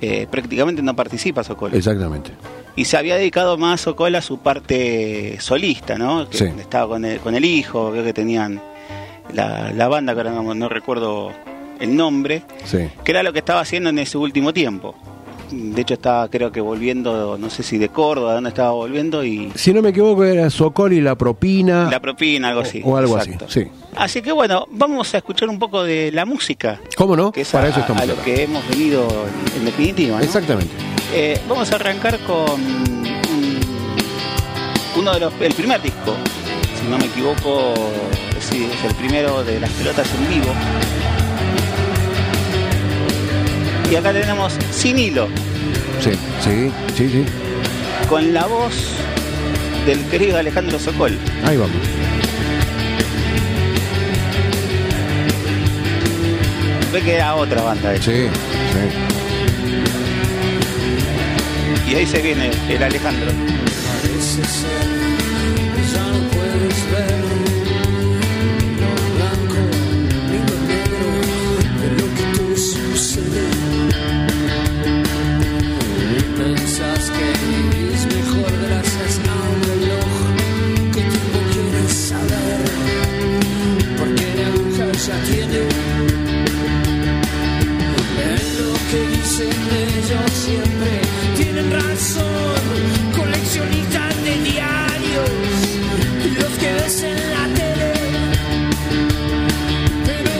[0.00, 1.74] eh, prácticamente no participa Sokol.
[1.74, 2.32] Exactamente.
[2.74, 6.28] Y se había dedicado más Sokol a su parte solista, ¿no?
[6.28, 6.44] Que Sí.
[6.58, 8.60] estaba con el, con el hijo, veo que tenían
[9.32, 11.32] la, la banda, que ahora no, no recuerdo
[11.82, 12.88] el nombre, Sí.
[13.04, 14.94] que era lo que estaba haciendo en ese último tiempo.
[15.50, 19.22] De hecho estaba creo que volviendo, no sé si de Córdoba, de dónde estaba volviendo,
[19.22, 21.90] y Si no me equivoco, era Socol y la propina.
[21.90, 22.80] la propina, algo así.
[22.82, 23.44] o algo exacto.
[23.44, 23.64] así.
[23.64, 23.70] Sí.
[23.94, 27.32] Así que bueno, vamos a escuchar un poco de la música, ¿Cómo no?
[27.32, 29.06] que es Para a, eso estamos a lo que hemos venido
[29.54, 30.16] en, definitiva.
[30.16, 30.24] ¿no?
[30.24, 30.72] Exactamente.
[31.12, 33.02] Eh, vamos a arrancar con un-
[34.96, 36.14] uno de los, el primer disco,
[36.80, 37.74] si no me equivoco,
[38.40, 40.52] sí, es el primero de las pelotas en vivo.
[43.92, 45.28] Y acá tenemos Sin Hilo,
[46.00, 46.12] Sí,
[46.42, 47.24] sí, sí, sí.
[48.08, 48.72] con la voz
[49.84, 51.18] del querido Alejandro Sokol.
[51.44, 51.76] Ahí vamos.
[56.90, 57.92] Ve que era otra banda.
[57.92, 58.04] esa.
[58.04, 58.28] Sí,
[61.86, 61.90] sí.
[61.90, 63.30] Y ahí se viene el Alejandro.
[85.06, 85.58] Ya tiene.
[88.22, 89.50] En lo que dicen
[89.88, 91.00] ellos siempre
[91.36, 92.62] tienen razón
[93.16, 95.30] coleccionistas de diarios
[96.38, 97.92] los que ves en la tele
[100.06, 100.32] pero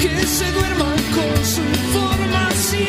[0.00, 2.88] que se duerman con su información.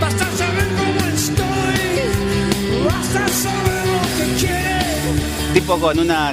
[0.00, 5.52] Basta saber cómo estoy basta saber lo que quiero.
[5.52, 6.32] Tipo con una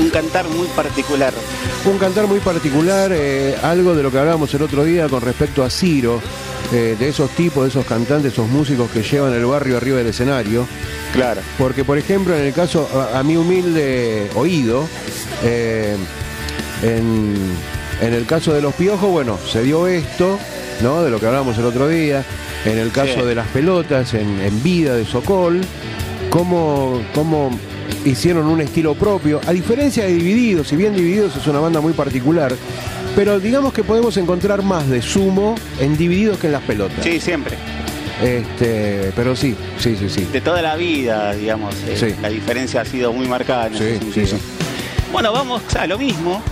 [0.00, 1.32] un cantar muy particular.
[1.86, 5.62] Un cantar muy particular, eh, algo de lo que hablábamos el otro día con respecto
[5.62, 6.20] a Ciro,
[6.72, 10.08] eh, de esos tipos, de esos cantantes, esos músicos que llevan el barrio arriba del
[10.08, 10.66] escenario.
[11.12, 11.40] Claro.
[11.56, 14.88] Porque, por ejemplo, en el caso, a, a mi humilde oído,
[15.44, 15.96] eh,
[16.82, 17.36] en,
[18.02, 20.38] en el caso de los piojos, bueno, se dio esto,
[20.82, 21.04] ¿no?
[21.04, 22.24] De lo que hablábamos el otro día.
[22.64, 23.26] En el caso Sí.
[23.26, 25.60] de las pelotas, en, en vida de Sokol,
[26.30, 27.56] cómo, cómo
[28.04, 31.92] hicieron un estilo propio, a diferencia de Divididos, si bien Divididos es una banda muy
[31.92, 32.54] particular,
[33.14, 37.02] pero digamos que podemos encontrar más de sumo en Divididos que en las pelotas.
[37.04, 37.56] Sí, siempre.
[38.22, 40.24] Este, pero sí, sí, sí, sí.
[40.32, 41.74] De toda la vida, digamos.
[41.86, 42.14] eh, Sí.
[42.22, 44.26] La diferencia ha sido muy marcada en ese Sí, sentido.
[44.26, 44.42] sí, sí.
[45.12, 46.42] Bueno, vamos a lo mismo.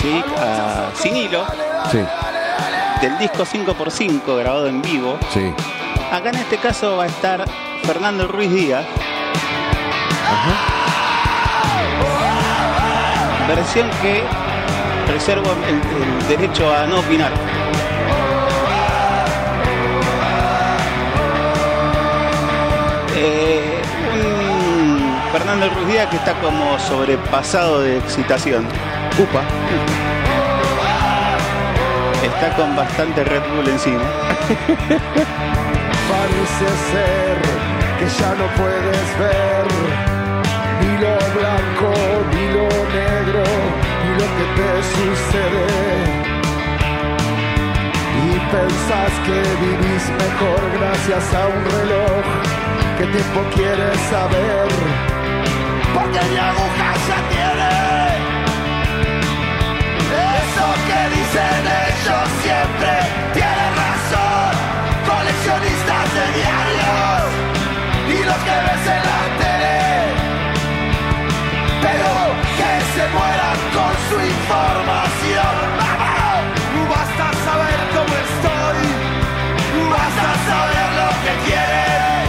[0.00, 0.22] ¿sí?
[0.38, 1.44] A Sin Hilo,
[1.90, 1.98] Sí,
[3.00, 5.18] del disco 5x5 grabado en vivo.
[5.32, 5.40] sí.
[6.12, 7.44] Acá en este caso va a estar
[7.84, 8.84] Fernando Ruiz Díaz.
[13.48, 14.22] Versión que
[15.06, 17.30] preserva el, derecho a no opinar.
[23.16, 23.82] Eh,
[24.14, 28.66] un Fernando Ruiz Díaz que está como sobrepasado de excitación.
[29.18, 29.42] Upa.
[32.24, 34.00] Está con bastante Red Bull encima.
[38.08, 39.66] ya no puedes ver
[40.80, 41.90] ni lo blanco
[42.34, 42.68] ni lo
[43.00, 43.44] negro
[44.04, 45.66] ni lo que te sucede.
[48.26, 52.24] Y pensás que vivís mejor gracias a un reloj.
[52.98, 54.68] ¿Qué tiempo quieres saber?
[55.94, 57.70] Porque mi aguja ya tiene
[60.44, 62.43] eso que dicen ellos
[68.86, 69.76] en la tele.
[71.84, 72.08] Pero
[72.58, 75.54] que se mueran con su información.
[75.78, 76.42] ¡Vamos!
[76.88, 78.80] Basta saber cómo estoy,
[79.90, 82.24] basta saber lo que quieren.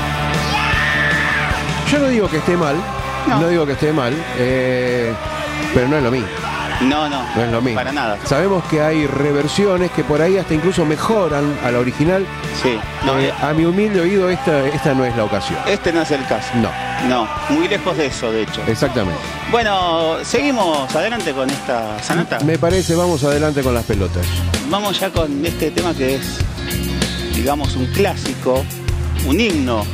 [1.92, 2.76] Yo no digo que esté mal,
[3.28, 5.14] no, digo que esté mal, eh,
[5.74, 6.55] pero no es lo mismo.
[6.82, 7.78] No, no, No es lo mismo.
[7.80, 8.18] para nada.
[8.26, 12.26] Sabemos que hay reversiones que por ahí hasta incluso mejoran a la original.
[12.62, 15.58] Sí, no, Eh, a mi humilde oído, esta, esta no es la ocasión.
[15.68, 16.50] este no es el caso.
[16.56, 16.70] No,
[17.08, 18.62] No, muy lejos de eso, de hecho.
[18.68, 19.20] exactamente.
[19.52, 22.40] Bueno, seguimos adelante con esta sanata.
[22.42, 24.26] Me parece, vamos adelante con las pelotas.
[24.70, 26.40] Vamos ya con este tema que es,
[27.36, 28.64] digamos, un clásico,
[29.26, 29.86] un himno,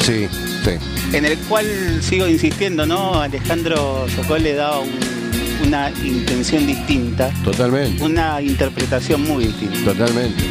[0.00, 0.28] Sí,
[0.64, 0.70] sí.
[1.16, 1.66] en el cual
[2.02, 3.20] sigo insistiendo, ¿no?
[3.20, 5.29] Alejandro Sokol le da un-
[5.66, 9.92] una intención distinta, Totalmente, una interpretación muy distinta.
[9.92, 10.42] totalmente.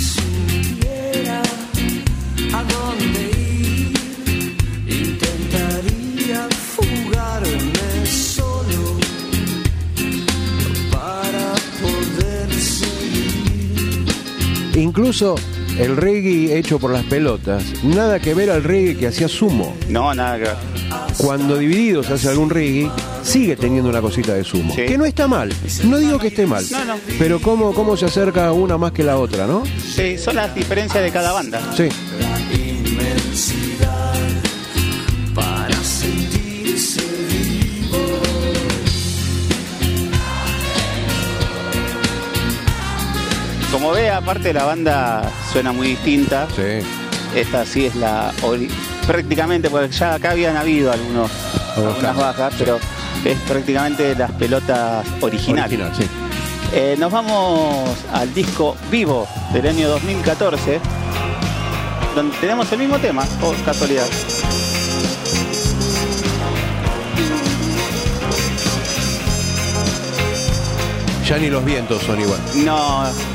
[0.00, 1.42] supiera
[2.52, 3.30] a dónde
[3.66, 3.92] ir,
[4.88, 8.98] intentaría fugarme solo
[10.90, 14.04] para poder seguir.
[14.76, 15.36] Incluso
[15.78, 19.74] el reggae hecho por las pelotas, nada que ver al reggae que hacía Sumo.
[19.88, 20.81] No, nada que ver.
[21.18, 22.90] Cuando Divididos hace algún reggae,
[23.22, 24.74] sigue teniendo una cosita de Sumo.
[24.74, 24.82] Sí.
[24.86, 25.52] Que no está mal,
[25.84, 26.94] no digo que esté mal, No, no.
[27.18, 29.62] pero cómo, cómo se acerca una más que la otra, ¿no?
[29.94, 31.60] Sí, son las diferencias de cada banda.
[31.76, 31.88] Sí.
[32.52, 34.14] Inmensidad
[35.34, 37.98] para sentirse vivo.
[43.70, 46.46] Como ve, aparte la banda suena muy distinta.
[46.54, 46.86] Sí.
[47.34, 48.32] Esta sí es la
[49.06, 51.30] prácticamente, porque ya acá habían habido algunos,
[51.76, 52.78] algunas cambios, bajas, pero
[53.24, 55.78] es prácticamente las pelotas originales.
[55.78, 56.04] Original, sí.
[56.74, 60.80] Eh, nos vamos al disco Vivo del año 2014,
[62.14, 64.06] donde tenemos el mismo tema, por casualidad.
[71.26, 72.40] Ya ni los vientos son igual.
[72.56, 73.31] No.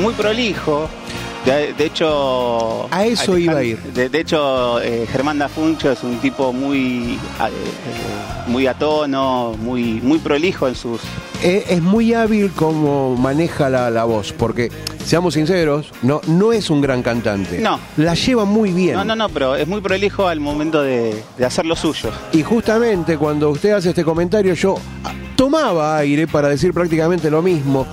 [0.00, 0.88] Muy prolijo.
[1.44, 2.86] De, de hecho.
[2.90, 3.78] A eso iba a ir.
[3.94, 7.18] De, de hecho, eh, Germán Dafuncho es un tipo muy.
[7.40, 11.00] eh, muy a tono, muy, muy prolijo en sus.
[11.42, 14.70] Eh, Es muy hábil como maneja la, la voz, porque,
[15.02, 17.58] seamos sinceros, no, no es un gran cantante.
[17.58, 17.80] No.
[17.96, 18.94] La lleva muy bien.
[18.96, 22.10] No, no, no, pero es muy prolijo al momento de, de hacer lo suyo.
[22.32, 24.76] Y justamente cuando usted hace este comentario, yo
[25.36, 27.86] tomaba aire para decir prácticamente lo mismo.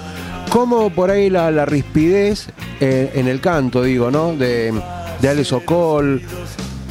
[0.50, 2.48] Como por ahí la, la rispidez
[2.80, 4.34] eh, en el canto, digo, ¿no?
[4.34, 4.74] De,
[5.22, 6.22] de Ale Sokol,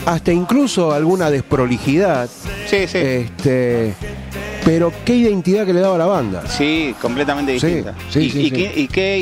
[0.04, 2.28] hasta incluso alguna desprolijidad.
[2.68, 2.98] Sí, sí.
[2.98, 3.94] Este,
[4.64, 6.42] pero qué identidad que le daba a la banda.
[6.48, 7.94] Sí, completamente distinta.
[8.10, 8.50] sí, y, sí, y sí.
[8.50, 9.16] qué, y qué,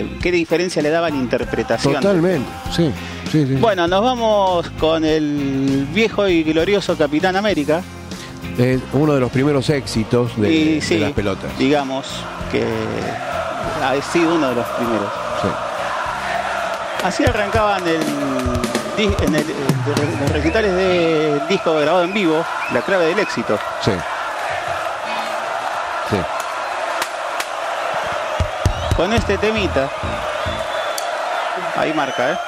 [0.00, 1.94] eh, qué diferencia le daba la interpretación.
[1.94, 2.90] Totalmente, sí,
[3.30, 3.54] sí, sí.
[3.54, 7.82] Bueno, nos vamos con el viejo y glorioso Capitán América.
[8.58, 11.58] Es uno de los primeros éxitos de, y de las pelotas.
[11.58, 12.06] digamos
[12.52, 12.62] que
[13.82, 15.08] ha sido uno de los primeros.
[15.42, 15.48] Sí.
[17.06, 18.02] Así arrancaban el,
[18.98, 19.54] en el- eh,
[19.86, 23.58] de- los recitales de disco grabado en vivo, la clave del éxito.
[23.82, 23.92] Sí.
[26.10, 26.16] Sí.
[28.96, 29.88] con este temita.
[31.76, 32.38] Ahí marca, ¿eh?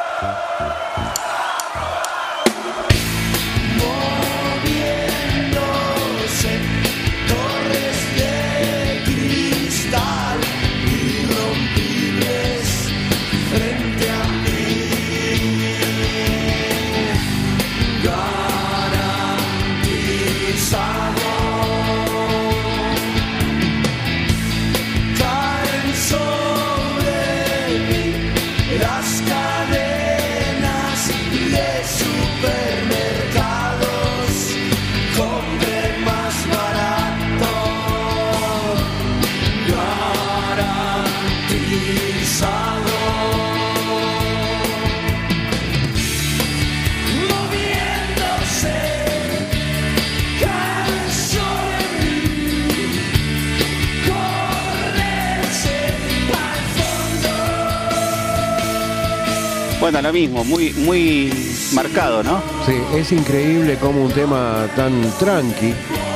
[60.44, 61.32] Muy, muy
[61.74, 62.42] marcado, ¿no?
[62.66, 65.72] Sí, es increíble como un tema tan tranqui,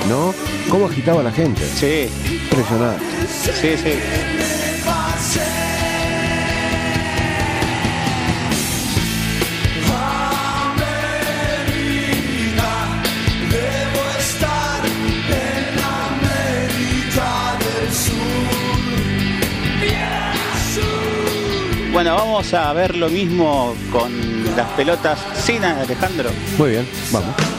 [0.08, 0.34] ¿no?
[0.68, 1.62] Cómo agitaba a la gente.
[1.76, 2.08] Sí,
[2.44, 3.04] Impresionante.
[3.28, 4.39] sí, sí.
[22.00, 24.10] Bueno, vamos a ver lo mismo con
[24.56, 26.30] las pelotas sin Alejandro.
[26.56, 27.49] Muy bien, vamos.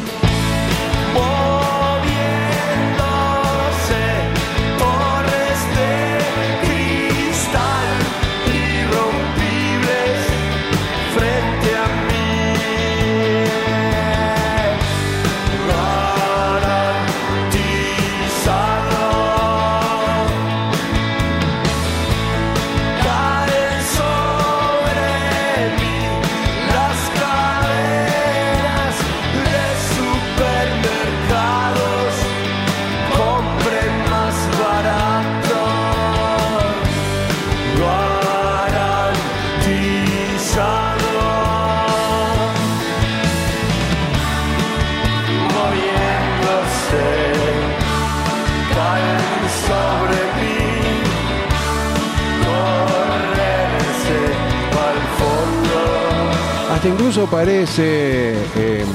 [57.12, 58.86] Incluso parece eh,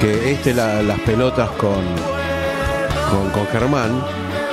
[0.00, 1.84] que este la- las pelotas con,
[3.10, 4.04] con, con Germán.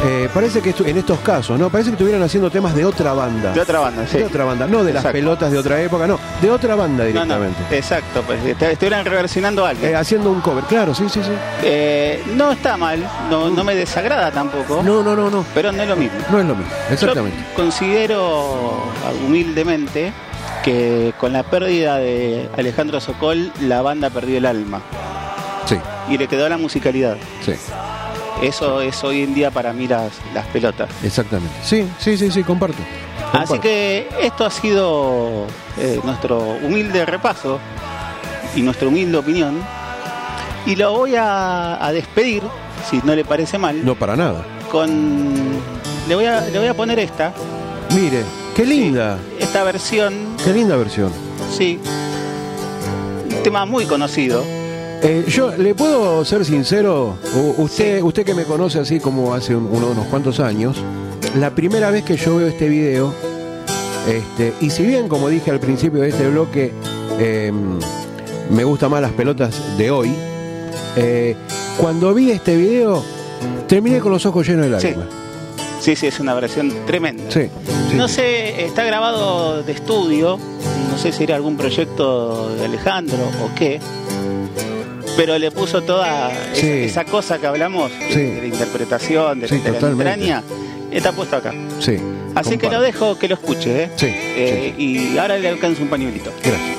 [0.05, 1.71] eh, parece que en estos casos, ¿no?
[1.71, 3.53] Parece que estuvieran haciendo temas de otra banda.
[3.53, 4.19] De otra banda, sí.
[4.19, 7.09] De otra banda, no de las pelotas de otra época, no, de otra banda No,
[7.09, 7.75] no, directamente.
[7.75, 9.83] exacto, pues estuvieran reversionando algo.
[9.83, 11.31] Eh, haciendo un cover, claro, sí, sí, sí.
[11.63, 15.43] Eh, no está mal, no, no me desagrada tampoco, No, no, no, no.
[15.55, 16.19] pero no es lo mismo.
[16.29, 17.37] No es lo mismo, exactamente.
[17.49, 18.83] Yo considero
[19.25, 20.13] humildemente
[20.63, 24.81] que con la pérdida de Alejandro Sokol la banda perdió el alma
[25.65, 25.75] Sí,
[26.09, 27.17] y le quedó la musicalidad.
[27.45, 27.53] sí,
[28.41, 30.89] Eso es hoy en día para mí las, las pelotas.
[31.03, 31.53] exactamente.
[31.63, 32.77] Sí, sí, sí, sí, comparto.
[33.33, 35.45] Así que esto ha sido
[35.79, 37.59] eh, nuestro humilde repaso
[38.55, 39.61] y nuestra humilde opinión.
[40.65, 42.43] Y lo voy a, a despedir,
[42.89, 44.43] si no le parece mal, No para nada.
[44.71, 45.33] con...
[46.07, 47.31] Le voy a, le voy a poner esta,
[47.95, 48.23] Mire,
[48.55, 49.17] qué linda,
[49.51, 50.13] esta versión,
[50.45, 51.11] qué linda versión.
[51.57, 51.77] sí.
[53.29, 54.43] Un tema muy conocido.
[55.03, 59.53] Eh, yo le puedo ser sincero, U- usted, usted que me conoce así como hace
[59.53, 60.77] un- uno- unos cuantos años,
[61.37, 63.13] la primera vez que yo veo este video,
[64.07, 66.71] este, y si bien como dije al principio de este bloque,
[67.19, 67.51] eh,
[68.51, 70.13] me gustan más las pelotas de hoy,
[70.95, 71.35] eh,
[71.77, 73.03] cuando vi este video,
[73.67, 74.87] terminé con los ojos llenos de Sí.
[74.87, 75.07] lágrimas.
[75.81, 77.23] Sí, sí, es una versión tremenda.
[77.29, 77.49] Sí,
[77.91, 77.95] sí.
[77.97, 80.39] No sé, está grabado de estudio,
[80.89, 83.79] no sé si era algún proyecto de Alejandro o qué,
[85.17, 86.67] pero le puso toda esa- Sí.
[86.83, 88.19] esa, cosa que hablamos de- Sí.
[88.21, 90.43] de, la interpretación, de, de la entraña,
[90.91, 91.53] está puesto acá.
[91.79, 91.97] Sí,
[92.33, 93.89] Así que lo dejo que lo escuche, ¿eh?
[93.97, 96.31] Sí, Eh, Y ahora le alcanzo un pañuelito.
[96.41, 96.77] Gracias.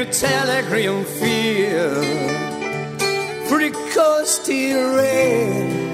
[0.00, 2.04] your telegram field
[3.46, 5.92] through the coastal rain.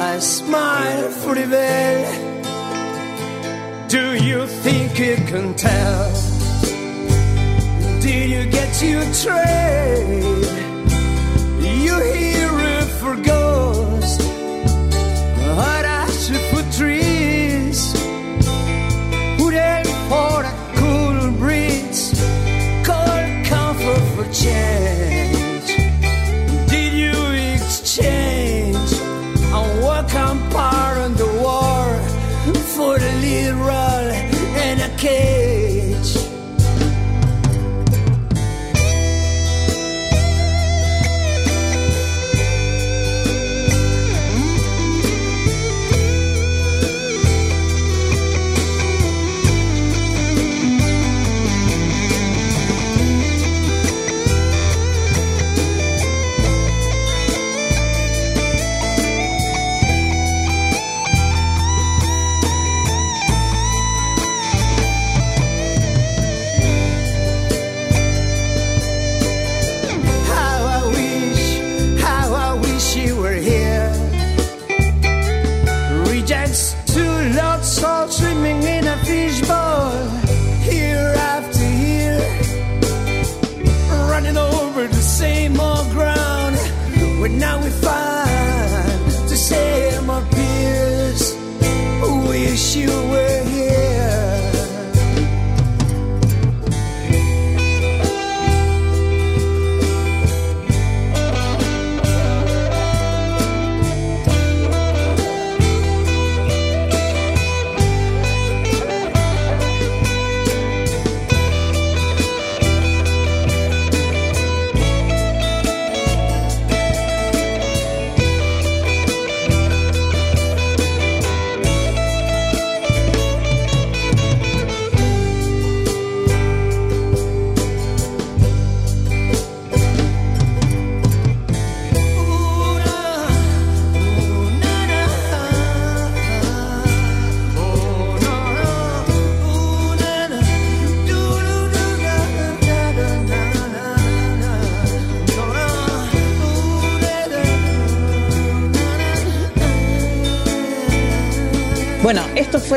[0.00, 2.08] I smile for the veil.
[3.88, 6.12] Do you think you can tell?
[8.00, 10.67] Did you get your trade?
[24.38, 24.77] chair.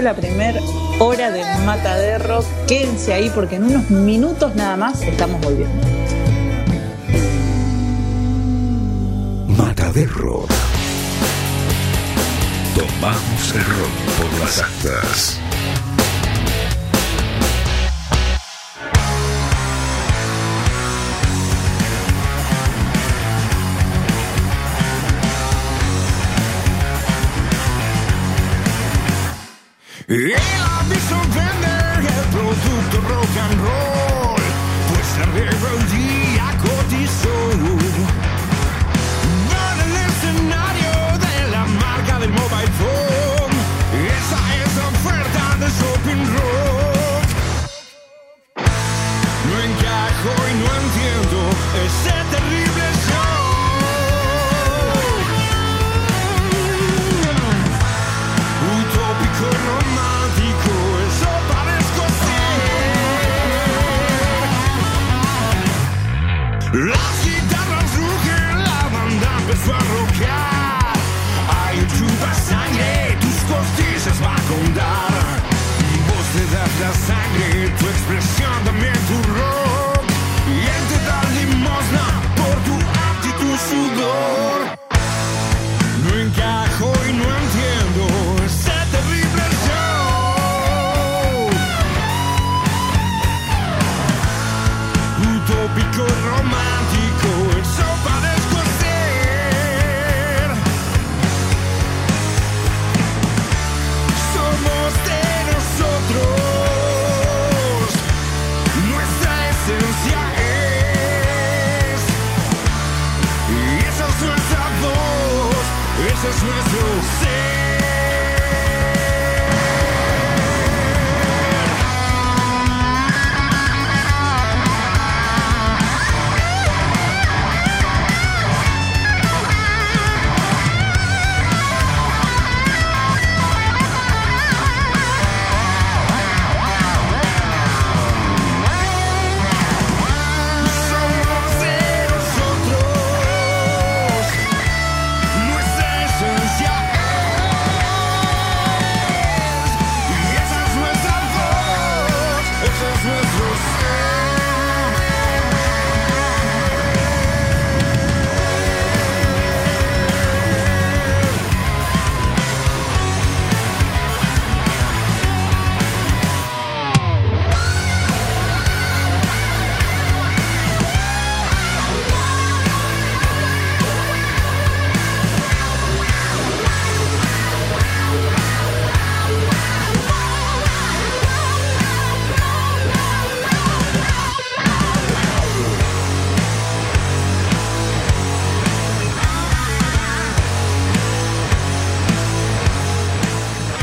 [0.02, 0.60] la primera
[1.00, 2.44] hora de Mataderro.
[2.68, 5.88] Quédense ahí porque en unos minutos nada más estamos volviendo.
[9.58, 10.46] Mataderro.
[12.76, 15.41] Tomamos el rock por las actas.
[30.12, 30.34] El vi
[31.34, 34.42] vender el producto rock and roll,
[34.90, 37.31] pues el día cotizó.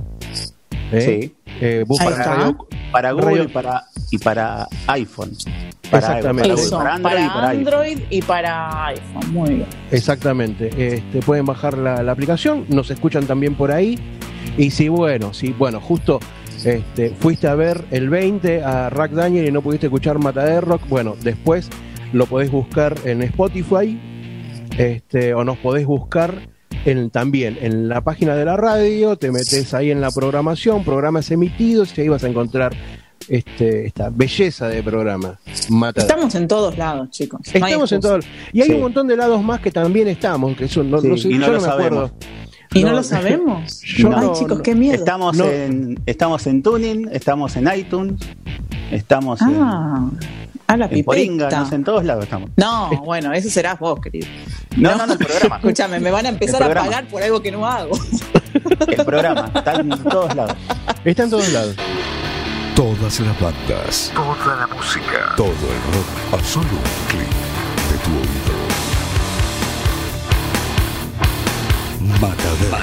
[0.91, 1.01] ¿Eh?
[1.21, 1.35] Sí.
[1.61, 5.31] Eh, Para, Radio- para Google Radio- y para, y para iPhone.
[5.91, 6.53] Para Exactamente.
[6.53, 7.67] Eso, para Android y para iPhone.
[7.67, 9.33] Android y para iPhone.
[9.33, 9.65] Muy bien.
[9.91, 10.95] Exactamente.
[10.95, 13.97] Este, pueden bajar la, la aplicación, nos escuchan también por ahí.
[14.57, 16.19] Y si bueno, si bueno, justo
[16.65, 20.61] este, fuiste a ver el 20 a Rack Daniel y no pudiste escuchar Mata de
[20.61, 21.69] Rock, bueno, después
[22.13, 23.99] lo podés buscar en Spotify
[24.77, 26.33] este, o nos podés buscar
[26.85, 31.29] en, también en la página de la radio, te metes ahí en la programación, programas
[31.31, 32.73] emitidos y ahí vas a encontrar
[33.27, 35.39] este, esta belleza de programa.
[35.95, 37.41] Estamos en todos lados, chicos.
[37.45, 38.25] No Estamos en todos.
[38.53, 38.73] Y hay Sí.
[38.73, 41.33] un montón de lados más que también estamos, que eso no, Sí, no sé, y
[41.37, 42.07] no yo lo no me acuerdo.
[42.07, 42.11] sabemos.
[42.73, 43.81] ¿Y no, No, lo sabemos?
[43.97, 44.93] yo Ay, chicos, qué miedo.
[44.95, 45.45] Estamos, No.
[45.45, 48.21] en, estamos en Tuning, estamos en iTunes,
[48.91, 50.09] estamos Ah,
[50.69, 51.59] a la en, en Poringa, pipeta.
[51.63, 52.51] no sé, en todos lados estamos.
[52.55, 54.27] No, bueno, eso serás vos, querido.
[54.77, 55.55] No, no, no, el programa.
[55.63, 57.97] Escúchame, me van a empezar a pagar por algo que no hago.
[58.87, 60.55] El programa, está en todos lados.
[61.03, 61.75] Está en todos lados.
[62.75, 64.11] Todas las bandas.
[64.13, 65.33] Toda la música.
[65.35, 67.29] Todo el rock a solo un clic
[67.89, 68.55] de tu oído.
[72.21, 72.77] Matadero.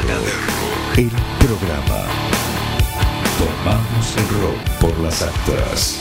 [0.96, 2.04] El programa.
[3.38, 6.00] Tomamos el rock por las actas.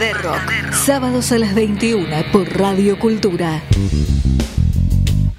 [0.00, 0.72] De Rock.
[0.72, 3.62] Sábados a las 21 por Radio Cultura.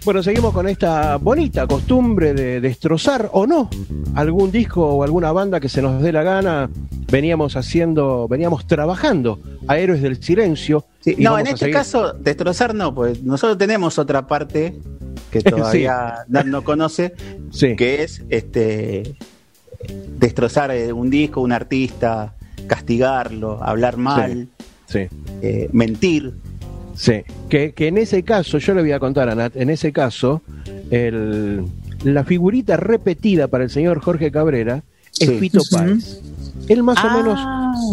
[0.05, 3.71] Bueno, seguimos con esta bonita costumbre de destrozar o no
[4.13, 6.69] algún disco o alguna banda que se nos dé la gana.
[7.11, 10.85] Veníamos haciendo, veníamos trabajando a Héroes del Silencio.
[11.17, 14.75] No, en este caso, destrozar no, pues nosotros tenemos otra parte
[15.31, 17.15] que todavía Dan no conoce,
[17.77, 19.15] que es este
[20.19, 22.35] destrozar eh, un disco, un artista,
[22.75, 24.47] castigarlo, hablar mal,
[24.87, 24.99] Sí.
[25.41, 26.33] eh, mentir.
[26.95, 29.91] Sí, que, que en ese caso, yo le voy a contar a Nat, en ese
[29.91, 30.41] caso,
[30.89, 31.65] el,
[32.05, 34.83] la figurita repetida para el señor Jorge Cabrera
[35.19, 35.37] es Sí.
[35.39, 35.59] Fito.
[35.69, 36.21] Páez.
[36.69, 37.07] Él más Ah.
[37.13, 37.39] o menos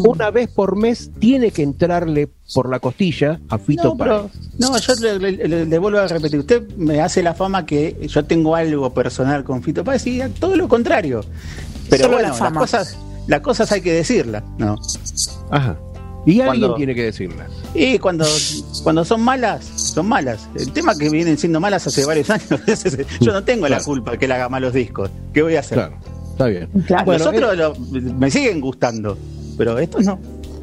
[0.07, 4.51] una vez por mes tiene que entrarle por la costilla a Fito No, pero- Páez.
[4.59, 6.39] no, yo le, le- le- le vuelvo a repetir.
[6.41, 10.55] Usted me hace la fama que yo tengo algo personal con Fito Páez y todo
[10.57, 11.23] lo contrario.
[11.91, 12.99] Pero Solo bueno, la las cosas,
[13.29, 14.77] las cosas hay que decirlas, ¿no?
[15.51, 15.77] Ajá.
[16.27, 17.49] Y alguien Cuando- tiene que decirlas.
[17.75, 18.27] Y cuando,
[18.83, 20.49] cuando son malas, son malas.
[20.57, 22.61] El tema que vienen siendo malas hace varios años.
[23.21, 25.11] Yo no tengo la culpa que él haga malos discos.
[25.33, 25.79] ¿Qué voy a hacer?
[25.79, 25.97] Claro,
[26.33, 26.69] está bien.
[26.75, 27.75] Los Bueno, otros eh, lo-
[28.19, 29.17] me siguen gustando,
[29.57, 30.19] pero estos no.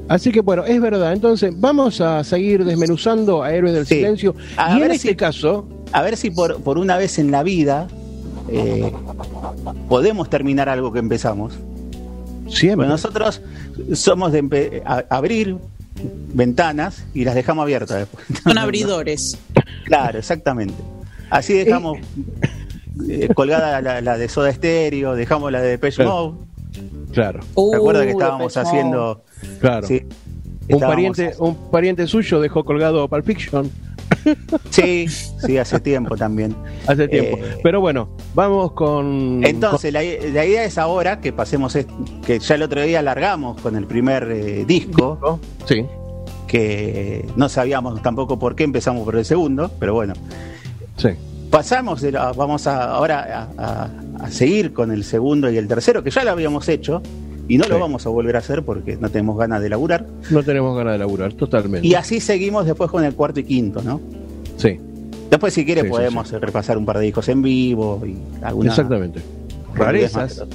[0.07, 1.13] Así que bueno, es verdad.
[1.13, 3.95] Entonces, vamos a seguir desmenuzando a Héroes del Sí.
[3.95, 4.35] Silencio.
[4.57, 7.31] A y en ver este si- caso, A ver si por, por una vez en
[7.31, 7.87] la vida
[8.49, 8.91] eh,
[9.89, 11.53] podemos terminar algo que empezamos.
[12.49, 12.75] Siempre.
[12.75, 13.41] Bueno, nosotros
[13.93, 15.57] somos de abrir
[16.33, 18.25] ventanas y las dejamos abiertas después.
[18.43, 19.37] Son abridores.
[19.85, 20.75] Claro, exactamente.
[21.29, 21.97] Así dejamos
[23.09, 26.11] eh, colgada la, la de Soda Stereo, dejamos la de Depeche Claro.
[26.11, 26.37] Mode.
[27.13, 27.39] claro,
[27.71, 29.23] ¿Te acuerdas que Uh, estábamos haciendo?
[29.59, 29.87] claro.
[29.87, 30.09] Sí, un,
[30.75, 33.69] estábamos- pariente, un pariente suyo dejó colgado Pulp Fiction
[34.69, 36.55] Sí, sí, hace tiempo también.
[36.87, 37.37] hace tiempo.
[37.37, 39.41] Eh, Pero bueno, vamos con.
[39.45, 41.77] Entonces, la, la idea es ahora que pasemos,
[42.25, 45.85] que ya el otro día largamos con el primer eh, disco, Sí,
[46.47, 50.13] que no sabíamos tampoco por qué empezamos por el segundo, pero bueno.
[50.97, 51.09] sí.
[51.51, 53.89] Pasamos, de la- vamos a, ahora a, a-
[54.25, 57.01] a seguir con el segundo y el tercero, que ya lo habíamos hecho,
[57.47, 57.69] y no Sí.
[57.69, 60.05] lo vamos a volver a hacer porque no tenemos ganas de laburar.
[60.31, 61.87] No tenemos ganas de laburar, totalmente.
[61.87, 63.99] Y así seguimos después con el cuarto y quinto, ¿no?
[64.57, 64.79] Sí,
[65.29, 68.69] Después, si quiere, Sí, sí, podemos repasar un par de discos en vivo y alguna.
[68.69, 69.19] exactamente.
[69.73, 70.45] Rarezas.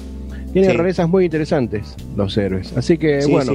[0.55, 0.63] Sí.
[0.63, 2.77] rarezas muy interesantes los héroes.
[2.77, 3.53] Así que bueno.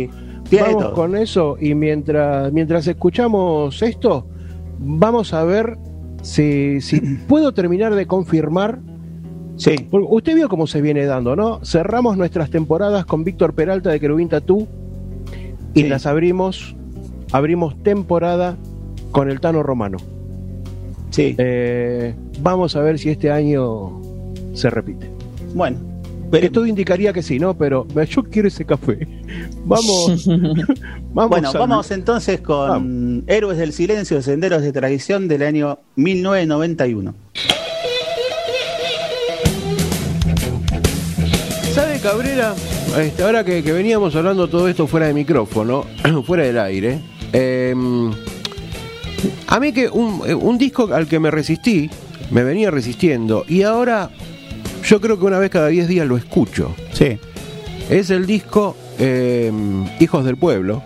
[0.49, 4.27] Tiene vamos con eso y mientras, mientras escuchamos esto,
[4.77, 5.77] vamos a ver
[6.21, 8.79] si, si puedo terminar de confirmar.
[9.57, 9.75] Sí.
[9.89, 11.59] Porque usted vio cómo se viene dando, ¿no?
[11.63, 14.67] Cerramos nuestras temporadas con Víctor Peralta de Querubín Tatú
[15.73, 15.87] y Sí.
[15.87, 16.75] las abrimos,
[17.31, 18.57] abrimos temporada
[19.11, 19.97] con el Tano Romano.
[21.11, 21.35] Sí.
[21.37, 24.01] Eh, vamos a ver si este año
[24.53, 25.09] se repite.
[25.53, 25.77] Bueno,
[26.31, 27.53] Que todo indicaría que sí, ¿no?
[27.53, 29.07] Pero yo quiero ese café.
[29.63, 30.27] Vamos.
[31.13, 37.13] vamos bueno, a- vamos entonces con Héroes del Silencio, Senderos de Tradición del año 1991.
[42.05, 42.53] Cabrera?
[42.99, 45.87] Este, ahora que, que veníamos hablando todo esto fuera de micrófono,
[46.27, 46.99] fuera del aire,
[47.33, 47.73] eh,
[49.47, 51.89] a mí que un, eh, un disco al que me resistí,
[52.29, 54.11] me venía resistiendo, y ahora
[54.83, 56.75] yo creo que una vez cada 10 días lo escucho.
[56.93, 57.17] Sí.
[57.89, 59.51] Es el disco eh,
[59.99, 60.83] Hijos del Pueblo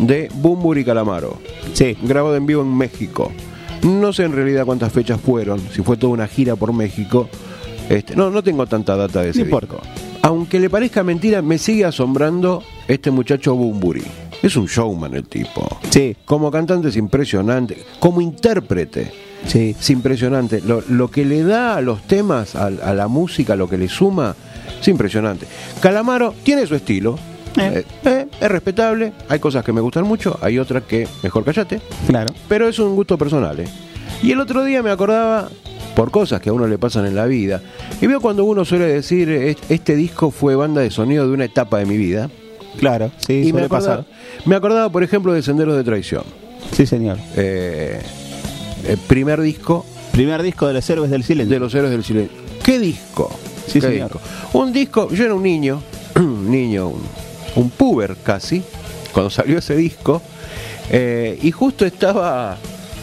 [0.00, 1.38] de Bumbur y Calamaro.
[1.72, 1.96] Sí.
[2.02, 3.30] Grabado en vivo en México.
[3.84, 7.28] No sé en realidad cuántas fechas fueron, si fue toda una gira por México.
[7.88, 9.44] Este, no, no tengo tanta data de ese.
[10.22, 14.02] Aunque le parezca mentira, me sigue asombrando este muchacho Bumburi.
[14.42, 15.66] Es un showman el tipo.
[15.90, 16.16] Sí.
[16.24, 17.84] Como cantante es impresionante.
[17.98, 19.10] Como intérprete
[19.46, 19.74] Sí.
[19.78, 20.60] es impresionante.
[20.60, 23.88] Lo, lo que le da a los temas, a, a la música, lo que le
[23.88, 24.34] suma,
[24.80, 25.46] es impresionante.
[25.80, 27.18] Calamaro tiene su estilo.
[27.56, 27.84] Eh.
[27.84, 29.12] Eh, eh, es respetable.
[29.28, 31.80] Hay cosas que me gustan mucho, hay otras que mejor callate.
[32.06, 32.32] Claro.
[32.48, 33.58] Pero es un gusto personal.
[33.60, 33.68] ¿eh?
[34.22, 35.48] Y el otro día me acordaba,
[35.98, 37.60] por cosas que a uno le pasan en la vida,
[38.00, 41.44] y veo cuando uno suele decir, "Es- este disco fue banda de sonido de una
[41.44, 42.30] etapa de mi vida.
[42.78, 44.14] Claro, sí, y me suele acordaba, pasar.
[44.46, 46.22] me acordaba, por ejemplo, de Senderos de Traición.
[46.70, 47.18] Sí, señor.
[47.36, 48.00] Eh,
[48.86, 51.52] el primer disco Primer disco de los Héroes del Silencio.
[51.54, 52.36] de los héroes del silencio.
[52.62, 53.30] ¿Qué disco?
[53.66, 54.12] Sí, ¿Qué señor.
[54.12, 54.20] disco?
[54.58, 55.82] Un disco, yo era un niño,
[56.16, 57.02] un niño, un,
[57.56, 58.62] un puber casi,
[59.12, 60.22] cuando salió ese disco,
[60.90, 62.56] eh, y justo estaba,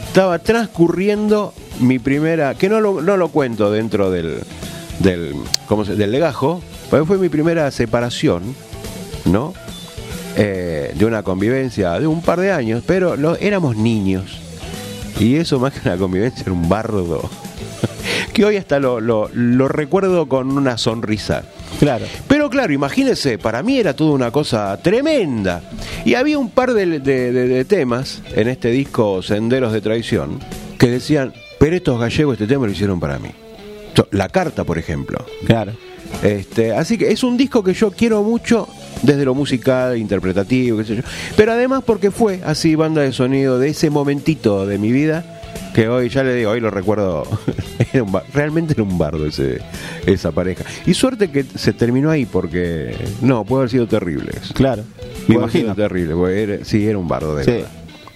[0.07, 4.39] estaba transcurriendo mi primera, que no lo, no lo cuento dentro del,
[4.99, 5.34] del,
[5.68, 8.43] ¿cómo se- del legajo, porque fue mi primera separación,
[9.26, 9.53] ¿no?
[10.38, 14.39] Eh, de una convivencia de un par de años, pero lo, éramos niños.
[15.19, 17.30] Y eso más que una convivencia era un bardo.
[18.34, 21.43] que hoy hasta lo, lo- lo recuerdo con una sonrisa.
[21.80, 22.06] Claro.
[22.27, 25.61] Pero claro, imagínense, para mí era toda una cosa tremenda.
[26.03, 30.39] Y había un par de, de- de- de temas en este disco Senderos de Traición
[30.77, 33.30] que decían, pero estos gallegos este tema lo hicieron para mí.
[34.11, 35.18] La carta, por ejemplo.
[35.45, 35.72] Claro.
[36.22, 38.68] Este, así que es un disco que yo quiero mucho
[39.02, 41.02] desde lo musical, interpretativo, qué sé yo.
[41.38, 45.41] Pero además porque fue así banda de sonido de ese momentito de mi vida
[45.73, 47.23] que hoy ya le digo, hoy lo recuerdo,
[47.94, 49.60] era un bar- realmente era un bardo ese,
[50.06, 50.64] esa pareja.
[50.86, 54.32] Y suerte que se terminó ahí porque no, puede haber sido terrible.
[54.53, 54.84] Claro.
[55.27, 55.73] Me imagino.
[55.76, 57.52] terrible, porque era- sí, era un bardo de Sí.
[57.52, 57.69] verdad.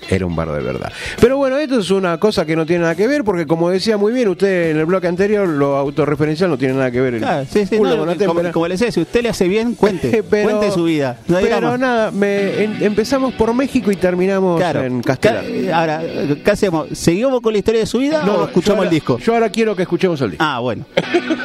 [0.08, 0.92] Era un bardo de verdad.
[1.20, 3.98] Pero bueno, esto es una cosa que no tiene nada que ver, porque como decía
[3.98, 7.16] muy bien usted en el bloque anterior, lo autorreferencial no tiene nada que ver.
[7.16, 9.48] el sí, sí, culo no, con la como, como le decía, si usted le hace
[9.48, 10.24] bien, cuente.
[10.30, 11.20] Pero- cuente su vida.
[11.28, 14.84] No pero nada, me- en- empezamos por México y terminamos Claro.
[14.84, 15.48] en castellano.
[15.68, 16.02] Ca- Ahora,
[16.44, 16.88] ¿qué hacemos?
[16.94, 19.18] ¿Seguimos con la historia de su vida o escuchamos ahora- el disco?
[19.20, 20.44] Yo ahora quiero que escuchemos el disco.
[20.48, 20.86] Ah, bueno.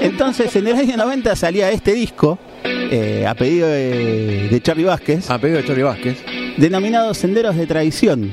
[0.00, 5.30] Entonces, en el año 90 salía este disco, eh, a pedido de, de Charlie Vázquez,
[5.30, 6.16] A pedido de Charlie Vázquez.
[6.56, 8.32] denominado Senderos de Traición.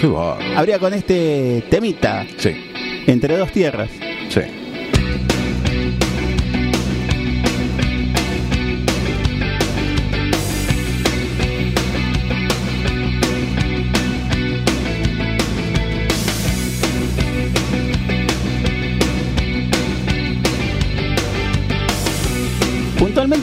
[0.00, 0.08] Qué.
[0.56, 2.24] Habría con este temita.
[2.36, 2.50] Sí.
[3.06, 3.90] Entre dos tierras.
[4.28, 4.40] Sí.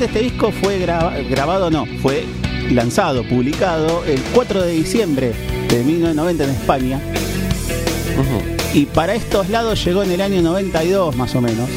[0.06, 2.26] Este disco fue graba- grabado, no, fue
[2.72, 5.34] lanzado, publicado el 4 de diciembre
[5.70, 7.00] de 1990 en España.
[8.74, 11.68] Y para estos lados llegó en el año 92 más o menos.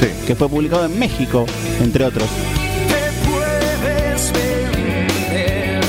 [0.00, 0.08] Sí.
[0.26, 1.46] Que fue publicado en México,
[1.82, 2.28] entre otros.
[2.88, 5.80] Te puedes vender.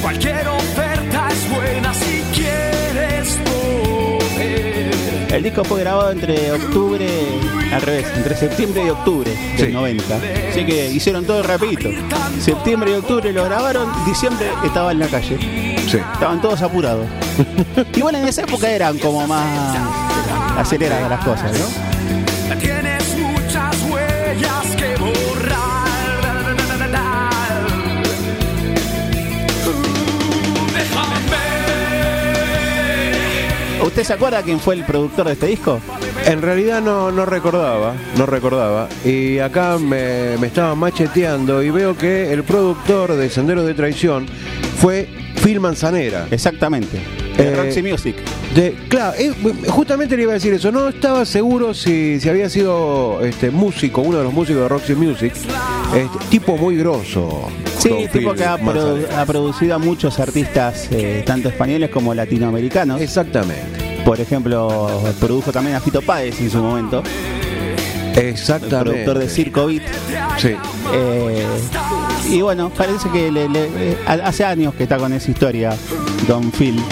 [0.00, 4.90] Cualquier oferta es buena si quieres poder.
[5.34, 7.06] El disco fue grabado entre octubre,
[7.72, 9.72] al revés, entre septiembre y octubre del Sí.
[9.72, 10.16] 90.
[10.50, 11.90] Así que hicieron todo rapidito.
[12.40, 15.36] Septiembre y octubre lo grabaron, diciembre estaba en la calle.
[15.88, 15.98] Sí.
[15.98, 17.06] Estaban todos apurados.
[17.94, 19.76] Igual en esa época eran como más
[20.58, 22.56] aceleradas las cosas, ¿no?
[22.56, 25.88] Tienes muchas huellas que borrar.
[32.88, 33.82] Déjame.
[33.86, 35.80] ¿Usted se acuerda quién fue el productor de este disco?
[36.28, 38.88] En realidad no, no recordaba, no recordaba.
[39.04, 44.26] Y acá me, me estaba macheteando y veo que el productor de Sendero de Traición
[44.78, 45.08] fue
[45.42, 46.26] Phil Manzanera.
[46.30, 46.98] Exactamente.
[47.36, 48.16] De Eh, Roxy Music.
[48.54, 49.32] De, claro, eh,
[49.68, 50.70] justamente le iba a decir eso.
[50.70, 54.94] No estaba seguro si, si había sido este músico, uno de los músicos de Roxy
[54.94, 55.32] Music,
[55.94, 57.48] este, tipo muy grosso.
[57.78, 61.88] Sí, Don tipo Phil que ha, produ- ha producido a muchos artistas, eh, tanto españoles
[61.90, 63.00] como latinoamericanos.
[63.00, 63.87] Exactamente.
[64.08, 64.88] Por ejemplo,
[65.20, 67.02] produjo también a Fito Páez en su momento.
[68.16, 68.90] Exactamente.
[69.04, 69.82] productor de Circo Beat.
[70.38, 70.56] Sí.
[70.94, 71.46] Eh,
[72.30, 75.76] y bueno, parece que le- le- hace años que está con esa historia,
[76.26, 76.82] Don Phil.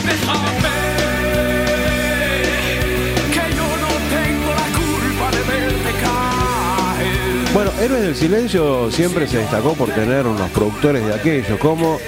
[7.54, 11.98] Bueno, Héroes del Silencio siempre se destacó por tener unos productores de aquello, como,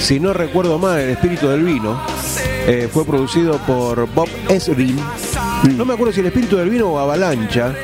[0.00, 1.98] si no recuerdo mal, El Espíritu del Vino.
[2.66, 4.96] Eh, fue producido por Bob Esrin.
[5.76, 7.74] No me acuerdo si El Espíritu del Vino o Avalancha.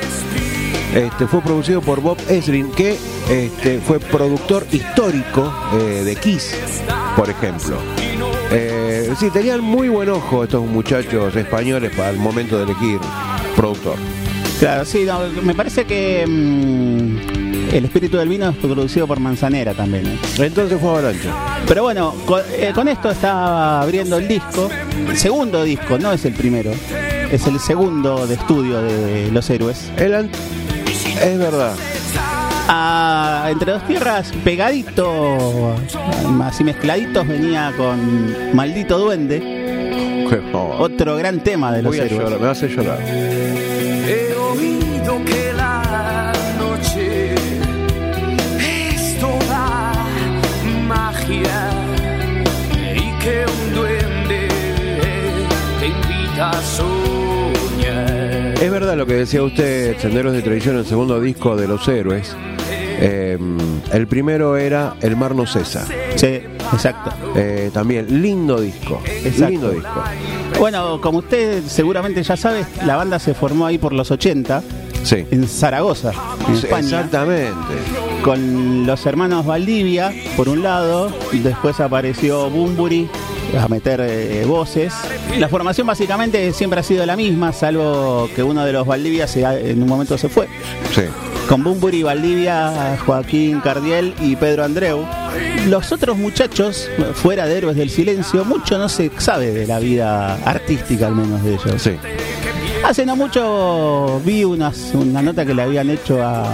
[0.95, 2.97] Este, fue producido por Bob Esrin, que
[3.29, 6.55] este, fue productor histórico eh, de Kiss,
[7.17, 7.77] por ejemplo.
[8.51, 12.99] Eh, sí, tenían muy buen ojo estos muchachos españoles para el momento de elegir
[13.55, 13.97] productor.
[14.59, 17.38] Claro, sí, no, me parece que mm,
[17.73, 20.07] El Espíritu del Vino es producido por Manzanera también.
[20.07, 20.19] ¿eh?
[20.39, 21.31] Entonces fue Avalancha.
[21.67, 24.69] Pero bueno, con, eh, con esto está abriendo el disco,
[25.09, 26.71] el segundo disco, no es el primero,
[27.31, 29.91] es el segundo de estudio de Los Héroes.
[29.97, 30.31] El
[31.23, 31.75] es verdad.
[32.71, 35.75] Ah, entre dos tierras, pegadito,
[36.43, 42.23] así mezcladitos, venía con Maldito Duende, otro gran tema de Los Voy a Héroes.
[42.25, 42.99] llorar, me hace llorar.
[43.01, 45.78] He oído que la
[58.61, 62.35] Es verdad lo que decía usted, Senderos de Tradición, el segundo disco de Los Héroes.
[63.01, 63.39] Eh,
[63.93, 65.87] el primero era El Mar No Cesa.
[66.17, 66.41] Sí,
[66.73, 67.13] exacto.
[67.37, 69.01] Eh, también, lindo disco.
[69.07, 69.51] Exacto.
[69.51, 70.03] Lindo disco.
[70.59, 74.63] Bueno, como usted seguramente ya sabe, la banda se formó ahí por los 80
[75.05, 75.25] Sí.
[75.31, 76.13] en Zaragoza,
[76.49, 76.81] en Sí, España.
[76.81, 77.55] Exactamente.
[78.23, 83.09] Con los hermanos Valdivia, por un lado, y después apareció Bumburi
[83.59, 84.93] a meter eh, voces.
[85.39, 89.41] La formación básicamente siempre ha sido la misma, salvo que uno de los Valdivia se
[89.71, 90.49] en un momento se fue.
[90.95, 91.03] Sí.
[91.49, 95.07] Con Bumburi, Valdivia, Joaquín Cardiel y Pedro Andreu.
[95.69, 100.35] Los otros muchachos, fuera de Héroes del Silencio, mucho no se sabe de la vida
[100.45, 101.81] artística al menos de ellos.
[101.83, 101.93] Sí.
[102.85, 106.45] Hace no mucho vi unas- una nota que le habían hecho a,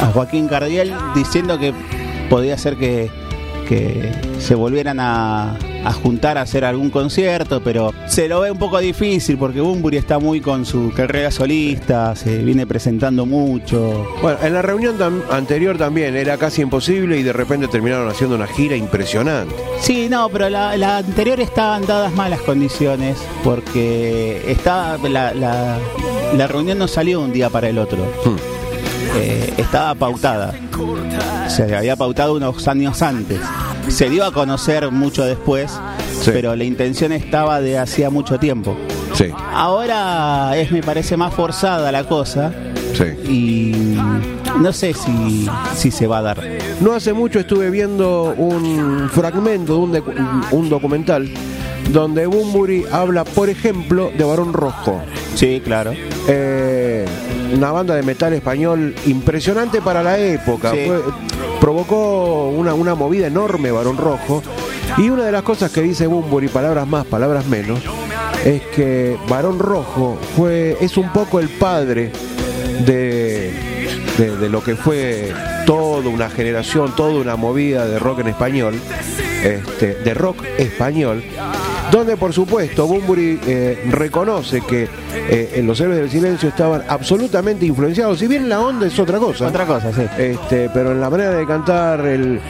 [0.00, 1.72] a Joaquín Cardiel diciendo que
[2.28, 3.10] podía ser que,
[3.68, 8.58] que se volvieran a, a juntar a hacer algún concierto, pero se lo ve un
[8.58, 14.06] poco difícil porque Bumburi está muy con su carrera solista, se viene presentando mucho.
[14.22, 18.36] Bueno, en la reunión tam- anterior también era casi imposible y de repente terminaron haciendo
[18.36, 19.54] una gira impresionante.
[19.80, 25.78] Sí, no, pero la, la anterior estaban dadas malas condiciones porque estaba la, la-
[26.36, 27.98] la reunión no salió un día para el otro.
[28.24, 28.55] Hmm.
[29.16, 30.54] Eh, estaba pautada.
[31.48, 33.40] Se había pautado unos años antes.
[33.88, 35.78] Se dio a conocer mucho después,
[36.20, 36.30] Sí.
[36.32, 38.76] pero la intención estaba de hacía mucho tiempo.
[39.14, 42.52] Sí, Ahora es, me parece, más forzada la cosa
[42.94, 43.04] sí.
[43.30, 43.96] y
[44.60, 46.42] no sé si, si se va a dar.
[46.80, 50.02] No hace mucho estuve viendo un fragmento de
[50.50, 51.30] un documental
[51.92, 55.00] donde Bumburi habla, por ejemplo, de Barón Rojo.
[55.34, 55.92] Sí, claro.
[56.28, 57.06] Eh,
[57.54, 60.70] una banda de metal español impresionante para la época.
[60.72, 60.84] Sí.
[60.86, 61.00] Fue-
[61.60, 64.42] provocó una, una movida enorme Barón Rojo.
[64.98, 67.80] Y una de las cosas que dice Bumburi, palabras más, palabras menos,
[68.44, 72.12] es que Barón Rojo fue, es un poco el padre
[72.84, 73.52] de,
[74.16, 75.32] de, de lo que fue
[75.66, 78.78] toda una generación, toda una movida de rock en español,
[79.42, 81.24] este, de rock español,
[81.90, 87.64] donde por supuesto Bumburi eh, reconoce que eh, en los héroes del silencio estaban absolutamente
[87.66, 89.46] influenciados, si bien la onda es otra cosa.
[89.46, 90.02] Otra cosa, sí.
[90.18, 92.40] Este, pero en la manera de cantar, el,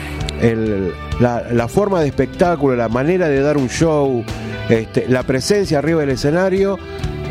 [0.41, 4.23] el- la, la forma de espectáculo, la manera de dar un show,
[4.69, 6.77] este, la presencia arriba del escenario,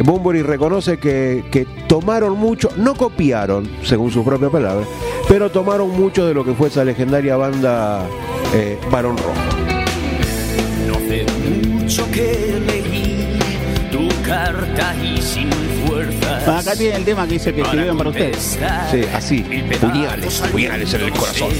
[0.04, 4.86] Bumburi reconoce que, que tomaron mucho, no copiaron, según sus propias palabras,
[5.28, 8.02] pero tomaron mucho de lo que fue esa legendaria banda
[8.54, 9.75] eh, Barón Rojo.
[14.46, 15.50] Carta y sin
[15.86, 16.48] fuerzas.
[16.48, 18.58] Acá tiene el tema que dice que escribieron para ustedes.
[18.90, 19.42] Sí, así,
[19.80, 21.50] puñales, puñales en el corazón.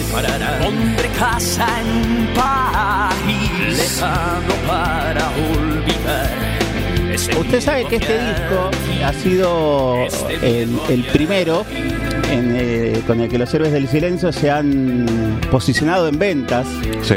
[0.61, 6.47] Pondré casa en país lejano para olvidar.
[7.41, 8.71] Usted sabe que este disco
[9.05, 10.07] ha sido
[10.43, 11.65] el, el primero
[12.31, 16.67] en, eh, con el que los héroes del silencio se han posicionado en ventas.
[17.03, 17.17] Sí.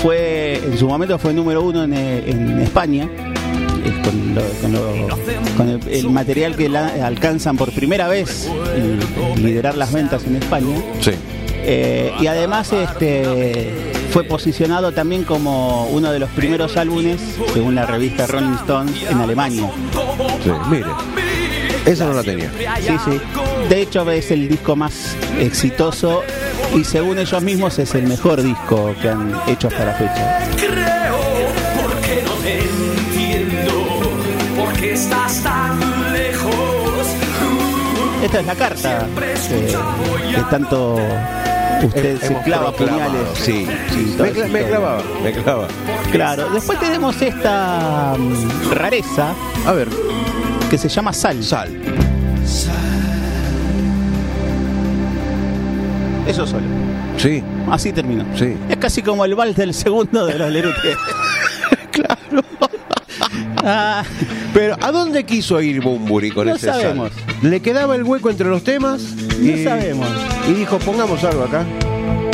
[0.00, 3.08] Fue, en su momento fue número uno en, eh, en España.
[4.04, 5.16] Con, lo- con lo-
[5.56, 8.48] con el, el material que la- alcanzan por primera vez
[9.36, 10.76] y liderar las ventas en España.
[11.00, 11.12] Sí.
[11.62, 17.20] Eh, y además este, fue posicionado también como uno de los primeros álbumes,
[17.52, 19.70] según la revista Rolling Stone, en Alemania.
[20.42, 20.86] Sí, mire.
[21.84, 22.50] Esa no la tenía.
[22.80, 23.20] Sí, sí.
[23.68, 26.22] De hecho es el disco más exitoso
[26.74, 30.99] y según ellos mismos es el mejor disco que han hecho hasta la fecha.
[34.82, 35.78] Estás tan
[36.12, 36.52] lejos.
[38.22, 39.06] Esta es la carta
[39.48, 40.98] que, que tanto
[41.82, 43.22] usted se clava puñales.
[43.34, 44.14] Sí, sí.
[44.16, 45.68] Toda Me, cla- me clavaba, me clavaba.
[46.12, 49.32] Claro, después tenemos esta mm, rareza.
[49.66, 49.88] A ver.
[50.68, 51.42] Que se llama Sal.
[51.42, 51.68] Sal.
[56.26, 56.66] Eso solo.
[57.16, 57.42] Sí.
[57.70, 58.24] Así terminó.
[58.36, 58.56] Sí.
[58.68, 60.94] Es casi como el vals del segundo de los Lerute.
[61.90, 62.44] claro.
[63.62, 64.02] Ah,
[64.54, 66.80] Pero ¿a dónde quiso ir Bumburi con No ese sal?
[66.80, 67.12] sabemos.
[67.42, 69.02] Le quedaba el hueco entre los temas
[69.38, 70.08] No y, sabemos.
[70.48, 71.64] y dijo, pongamos algo acá.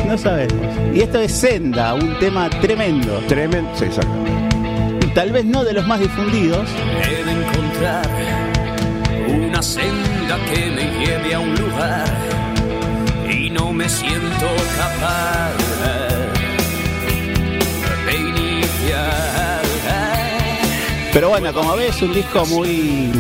[0.06, 0.56] no sabemos.
[0.94, 3.18] Y esto es Senda, un tema tremendo.
[3.28, 3.70] Tremendo.
[3.77, 4.12] Sí, exacto.
[5.14, 6.68] Tal vez no de los más difundidos.
[7.02, 8.06] He de encontrar
[9.28, 12.05] una senda que me lleve a un lugar
[13.31, 14.47] y no me siento
[14.78, 15.51] capaz
[21.16, 23.10] Pero bueno, como ves, un disco muy.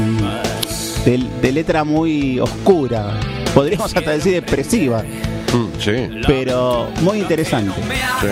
[1.06, 3.18] de, de letra muy oscura.
[3.54, 5.02] Podríamos hasta decir depresiva.
[5.02, 6.20] Mm, sí.
[6.26, 7.72] Pero muy interesante.
[8.20, 8.26] sí.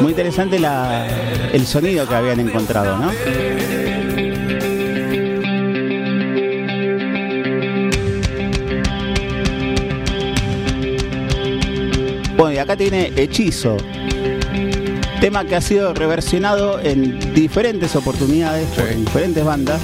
[0.00, 1.06] Muy interesante la,
[1.52, 3.12] el sonido que habían encontrado, ¿no?
[12.38, 13.76] Bueno, y acá tiene Hechizo.
[15.20, 18.94] Tema que ha sido reversionado en diferentes oportunidades por Sí.
[18.96, 19.80] diferentes bandas.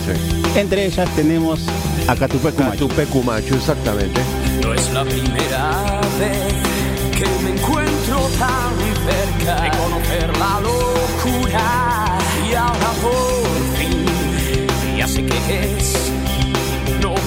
[0.55, 1.61] Entre ellas tenemos
[2.07, 2.89] a Catupecu Machu.
[2.89, 4.21] Catupecu Machu, exactamente.
[4.63, 8.71] No es la primera vez que me encuentro tan
[9.07, 12.19] cerca de conocer la locura
[12.51, 13.40] y ahora por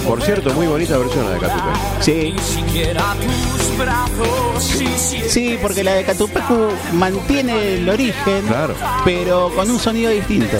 [0.07, 1.77] Por cierto, muy bonita versión la de Catupecu.
[2.01, 4.63] Sí, ni siquiera tus brazos.
[4.63, 8.75] Sí, sí, sí, porque la de Catupecu mantiene el origen, Claro.
[9.05, 10.57] pero con un sonido distinto.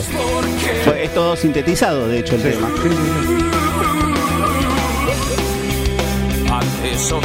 [0.86, 2.70] Fue- Es todo sintetizado, de hecho, el tema.
[6.52, 7.20] Antes o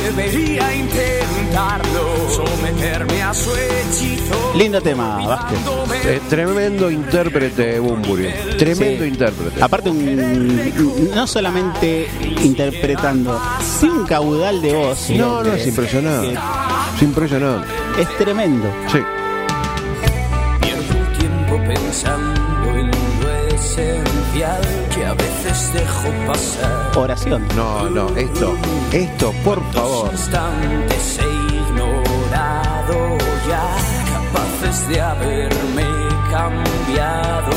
[0.00, 4.52] debería intentarlo, someterme a su hechizo.
[4.56, 5.58] Lindo tema, Vázquez.
[6.04, 8.28] Eh, tremendo intérprete Bumburi.
[8.58, 9.08] Tremendo Sí.
[9.10, 9.62] intérprete.
[9.62, 12.08] Aparte, un- no solamente
[12.42, 13.40] interpretando,
[13.80, 15.10] sí un caudal de voz.
[15.10, 16.34] No, no, es impresionante.
[16.96, 17.68] Es impresionante.
[17.98, 18.68] Es tremendo.
[18.90, 18.98] Sí.
[25.12, 26.96] A veces dejo pasar.
[26.96, 27.46] Oración.
[27.54, 28.54] No, no, esto,
[28.92, 30.10] esto, por favor.
[30.10, 33.18] Instantes he ignorado
[33.48, 33.76] ya,
[34.12, 35.84] capaces de haberme
[36.30, 37.50] cambiado.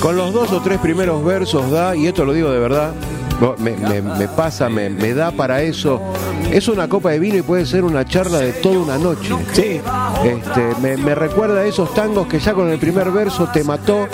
[0.00, 2.92] Con los dos o tres primeros versos da, y esto lo digo de verdad,
[3.58, 6.00] me, me- me pasa, me, me da para eso.
[6.50, 9.34] Es una copa de vino y puede ser una charla de toda una noche.
[9.52, 9.80] Sí.
[10.24, 14.06] Este, me, recuerda a esos tangos que ya con el primer verso te mató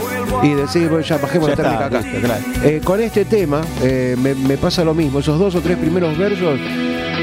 [0.42, 2.00] y decís, bueno, ya bajemos Ya la está, acá.
[2.00, 2.42] listo, claro.
[2.64, 5.18] Eh, con este tema eh, me, me pasa lo mismo.
[5.18, 6.58] Esos dos o tres primeros versos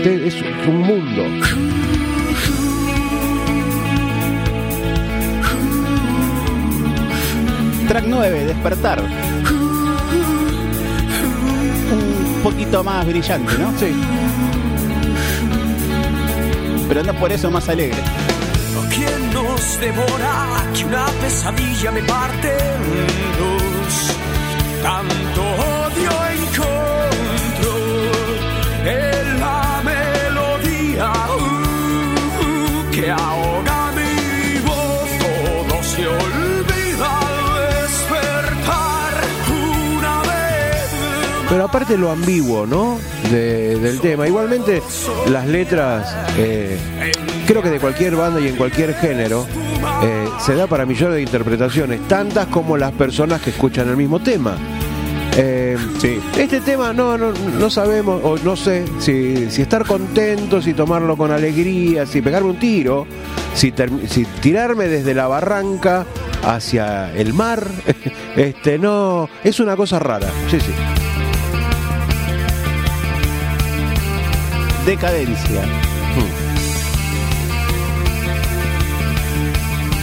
[0.04, 0.36] te- es
[0.68, 1.24] un mundo.
[7.88, 9.02] Track 9, despertar.
[12.46, 13.76] Poquito más brillante, ¿no?
[13.80, 13.92] Sí.
[16.88, 17.98] Pero no por eso más alegre.
[18.94, 20.64] ¿Quién nos devora?
[20.76, 23.08] Que una pesadilla me parte en
[23.40, 24.16] dos.
[24.84, 25.55] Tanto
[41.56, 43.00] Pero aparte lo ambiguo, ¿no?
[43.32, 44.28] De- del tema.
[44.28, 44.84] Igualmente,
[45.32, 46.78] las letras, eh,
[47.48, 49.46] creo que de cualquier banda y en cualquier género,
[50.04, 54.20] eh, se da para millones de interpretaciones, tantas como las personas que escuchan el mismo
[54.20, 54.58] tema.
[55.38, 55.78] Eh,
[56.38, 61.16] Este tema no, no, no sabemos, o no sé, si, si estar contentos, si tomarlo
[61.16, 63.08] con alegría, si pegarme un tiro,
[63.54, 66.06] si, ter- si tirarme desde la barranca
[66.44, 67.66] hacia el mar,
[68.36, 70.74] este no, es una cosa rara, sí, sí.
[74.86, 75.64] Decadencia.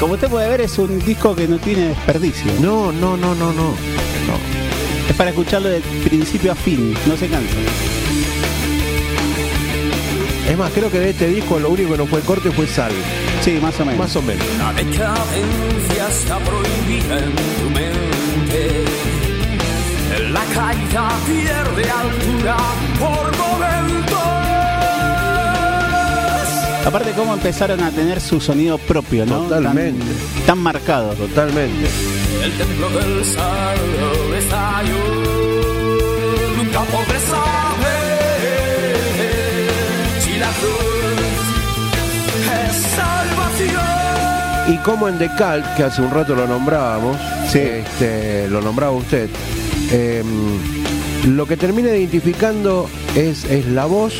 [0.00, 2.52] Como usted puede ver, es un disco que no tiene desperdicio.
[2.60, 3.74] No, no, no, no, no.
[5.09, 7.56] Es para escucharlo de principio a fin, no se cansa.
[10.48, 12.92] Es más, creo que de este disco lo único que no fue corte fue sal.
[13.42, 13.98] Sí, más o menos.
[14.00, 14.44] Más o menos.
[14.59, 18.84] La decadencia está prohibida en tu mente.
[20.32, 22.56] La caída pierde altura
[22.98, 24.61] por momentos.
[26.84, 29.42] Aparte, cómo empezaron a tener su sonido propio, ¿no?
[29.42, 30.04] Totalmente.
[30.38, 31.14] Tan, tan marcado.
[31.14, 31.88] Totalmente.
[32.42, 34.96] El templo del salvo estalló.
[36.56, 38.96] Nunca podré saber
[40.20, 41.42] si la cruz
[42.52, 44.74] es salvación.
[44.74, 47.16] Y como en Decalt, que hace un rato lo nombrábamos,
[47.54, 49.28] este, lo nombraba usted,
[49.90, 50.22] eh,
[51.26, 54.14] lo que termina identificando es, es la voz,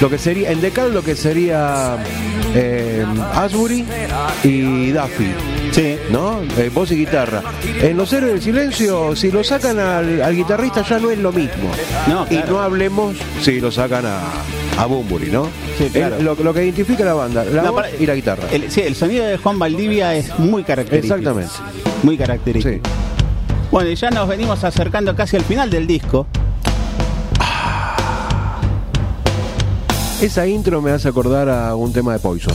[0.00, 1.96] lo que sería, en Decalt lo que sería
[2.54, 3.04] eh,
[3.34, 3.84] Asbury
[4.44, 5.32] y Duffy.
[5.72, 5.96] Sí.
[6.10, 6.40] ¿No?
[6.56, 7.42] Eh, voz y guitarra.
[7.82, 11.32] En Los Héroes del Silencio, si lo sacan al, al guitarrista ya no es lo
[11.32, 11.70] mismo.
[12.06, 14.20] No, Y no hablemos si lo sacan a,
[14.78, 15.48] a ¿no?
[15.76, 16.16] Sí, claro.
[16.22, 18.44] Lo, lo que identifica la banda, la No, voz para- y la guitarra.
[18.52, 21.16] El, sí, el sonido de Juan Valdivia es muy característico.
[21.16, 21.52] Exactamente.
[22.02, 22.88] Muy característico.
[23.70, 26.26] Bueno, y ya nos venimos acercando casi al final del disco.
[30.20, 32.54] Esa intro me hace acordar a un tema de Poison.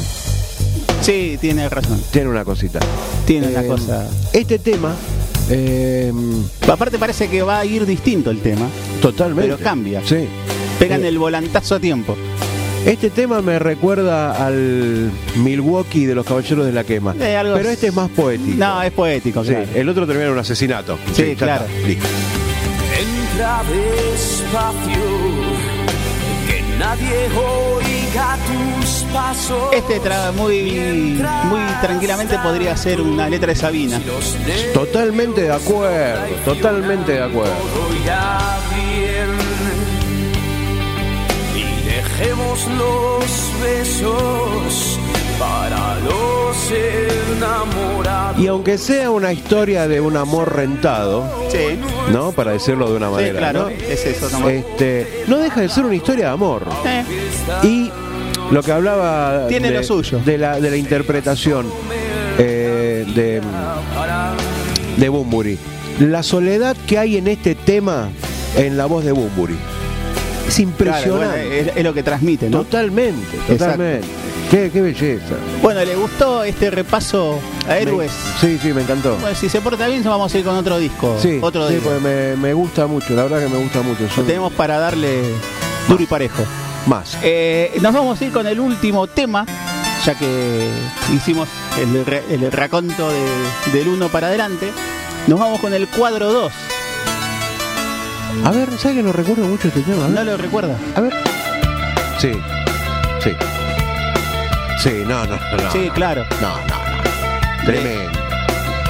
[1.02, 2.02] Sí, tiene razón.
[2.12, 2.80] Tiene una cosita.
[3.26, 4.08] Tiene una Eh, cosa.
[4.34, 4.96] Este tema,
[5.50, 6.12] eh,
[6.72, 8.68] Aparte parece que va a ir distinto el tema.
[9.02, 9.52] totalmente.
[9.52, 10.02] Pero cambia.
[10.06, 10.28] Sí.
[10.80, 12.16] Pegan Eh, el volantazo a tiempo.
[12.86, 17.16] Este tema me recuerda al Milwaukee de los Caballeros de la Quema.
[17.20, 18.58] Eh, algo pero es- este es más poético.
[18.58, 19.68] No, es poético, Sí, claro.
[19.76, 20.98] el otro termina en un asesinato.
[21.14, 21.66] Sí, ya claro.
[21.86, 22.08] listo.
[23.00, 25.02] Entra despacio,
[26.48, 29.64] que nadie oiga tus pasos.
[29.74, 30.72] Este tra- muy,
[31.46, 34.02] muy tranquilamente podría ser una letra de Sabina.
[34.74, 37.54] Totalmente de acuerdo, totalmente de acuerdo.
[42.22, 45.00] Dejemos los besos
[45.40, 46.72] para los
[47.38, 48.40] enamorados.
[48.40, 51.80] Y aunque sea una historia de un amor rentado, Sí.
[52.12, 52.32] ¿no?
[52.32, 53.70] Para decirlo de una Sí, manera, claro, ¿no?
[53.70, 54.52] es eso nomás.
[54.52, 56.64] Este, no deja de ser una historia de amor.
[56.86, 57.04] Eh,
[57.64, 57.92] Y
[58.52, 60.20] lo que hablaba Tiene de, lo suyo.
[60.24, 61.68] de la, de la interpretación
[62.38, 63.42] eh, de,
[64.98, 65.58] de Bumburi.
[66.00, 68.10] La soledad que hay en este tema
[68.58, 69.58] en la voz de Bumburi.
[70.52, 71.48] Es claro, impresionante.
[71.48, 72.60] bueno, es, es lo que transmite, ¿no?
[72.60, 74.08] Totalmente, totalmente.
[74.50, 75.36] Qué, qué belleza.
[75.62, 78.12] Bueno, ¿le gustó este repaso a Héroes?
[78.42, 79.16] Sí, sí, me encantó.
[79.18, 81.18] Bueno, si se porta bien, vamos a ir con otro disco.
[81.22, 81.90] Sí, otro sí, disco.
[81.90, 84.10] pues me, me gusta mucho, la verdad que me gusta mucho.
[84.14, 85.22] Son Tenemos para darle
[85.88, 86.44] duro y parejo.
[86.86, 87.18] más.
[87.24, 89.46] Eh, nos vamos a ir con el último tema,
[90.06, 90.68] ya que
[91.16, 91.48] hicimos
[91.80, 94.70] el, el raconto de- del 1 para adelante.
[95.28, 96.52] Nos vamos con el cuadro 2.
[98.46, 100.04] A ver, ¿sabes que no recuerdo mucho este tema?
[100.08, 100.12] Ver.
[100.12, 100.76] ¿No lo recuerda?
[100.96, 101.14] A ver.
[102.20, 102.32] Sí,
[103.24, 103.32] sí.
[104.80, 105.64] Sí, no, no, no.
[105.64, 105.72] no.
[105.72, 106.26] Sí, claro.
[106.42, 107.66] No, no, no.
[107.66, 108.20] Tremendo.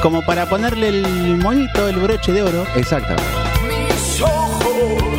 [0.01, 2.65] Como para ponerle el monito, el broche de oro.
[2.76, 3.23] Exactamente.
[3.68, 5.10] Mis ojos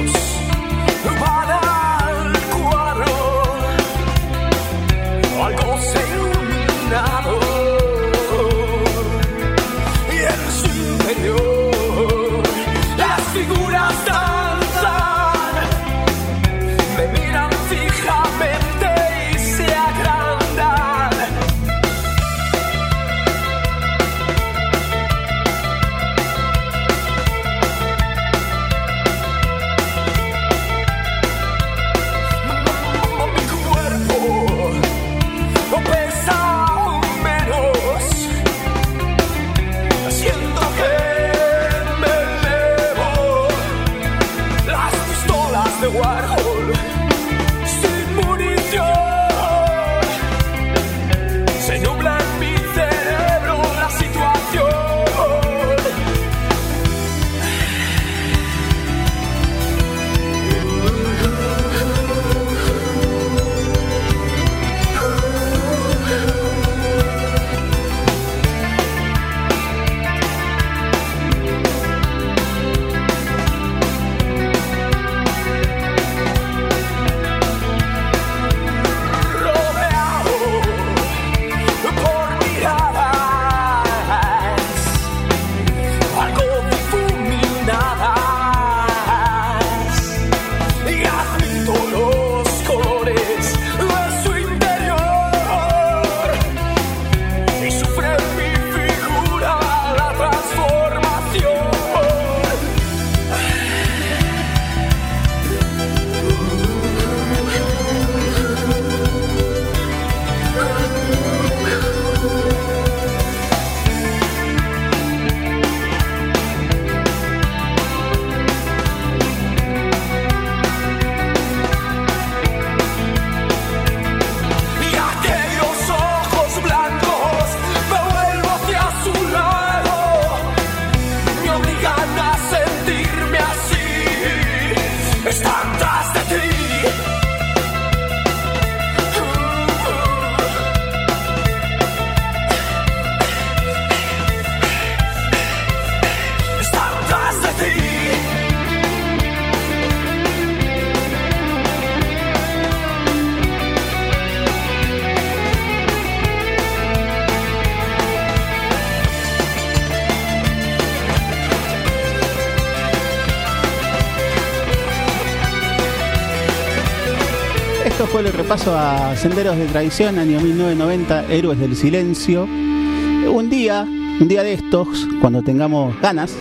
[168.53, 172.45] repaso a Senderos de Tradición, año 1990, Héroes del Silencio.
[172.45, 174.89] Un día, un día de estos,
[175.23, 176.35] cuando tengamos ganas,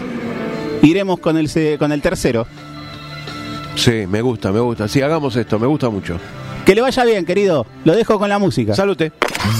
[0.81, 2.45] iremos con el, con el tercero.
[3.75, 4.89] Sí, me gusta, me gusta.
[4.89, 6.17] Sí, hagamos esto, me gusta mucho.
[6.65, 7.65] Que le vaya bien, querido.
[7.85, 8.75] Lo dejo con la música.
[8.75, 9.13] Salute.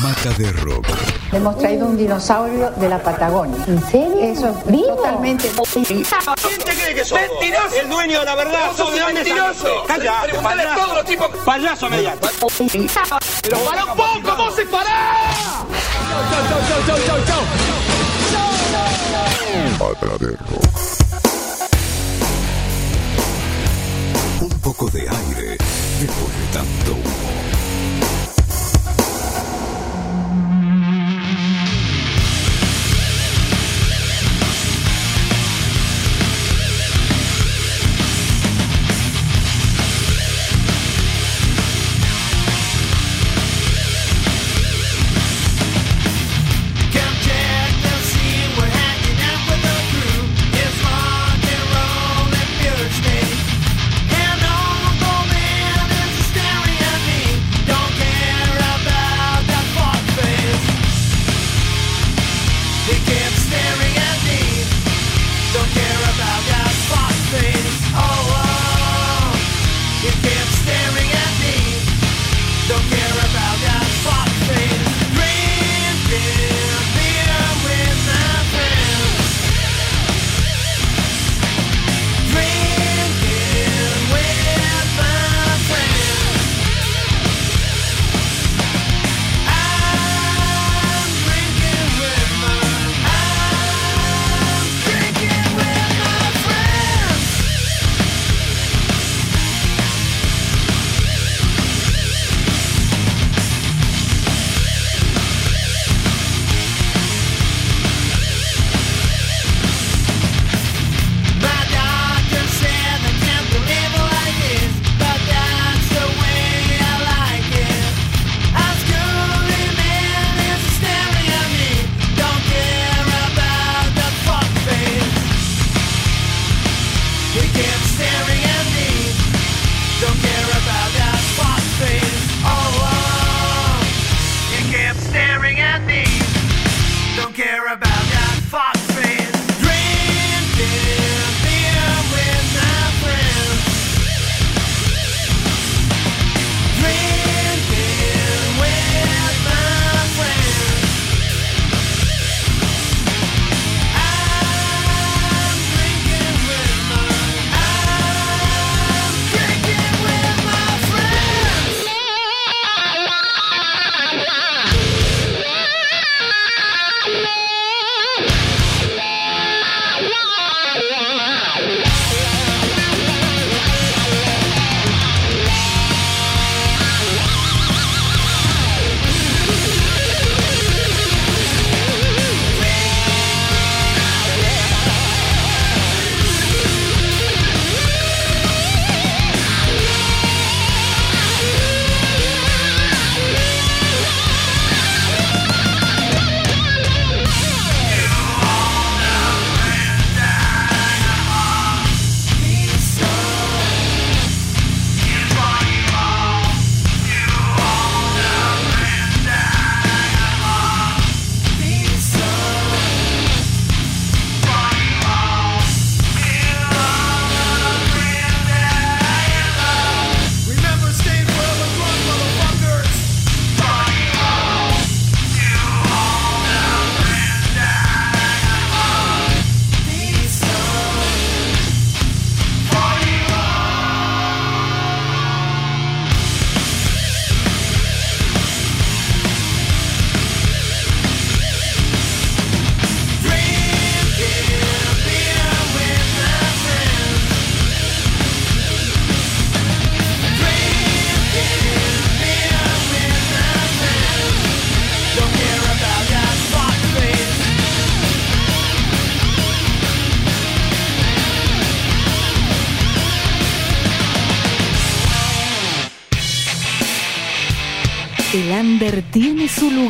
[0.04, 0.88] Mata de rock.
[1.32, 3.64] Hemos traído un dinosaurio de la Patagonia.
[3.66, 4.20] ¿En serio?
[4.20, 5.50] Eso es totalmente.
[6.52, 7.20] ¿Quién te cree que sos?
[7.20, 7.76] ¡Mentiroso!
[7.80, 8.76] El dueño de la verdad.
[8.76, 9.84] ¡Sos mentiroso!
[9.88, 10.24] ¡Calla!
[10.24, 11.30] Preguntale a todos los tipos.
[11.46, 12.28] ¡Payaso mediante!
[13.42, 14.36] ¡Pero para un poco!
[14.36, 15.16] ¡Vos se pará!
[16.30, 17.42] ¡Chau, chau, chau, chau, chau.
[24.42, 25.58] Un poco de aire
[26.00, 27.32] después de tanto humo.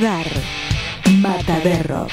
[0.01, 0.25] Lugar.
[1.19, 2.09] Mata de Rock.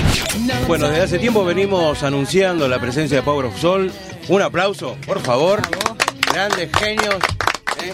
[0.67, 3.91] Bueno, desde hace tiempo venimos anunciando la presencia de Power of Soul.
[4.29, 5.63] Un aplauso, por favor.
[6.31, 7.15] Grandes genios.
[7.83, 7.93] ¿eh?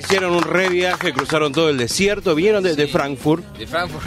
[0.00, 3.44] Hicieron un re viaje, cruzaron todo el desierto, vinieron desde Frankfurt.
[3.56, 4.06] De Frankfurt.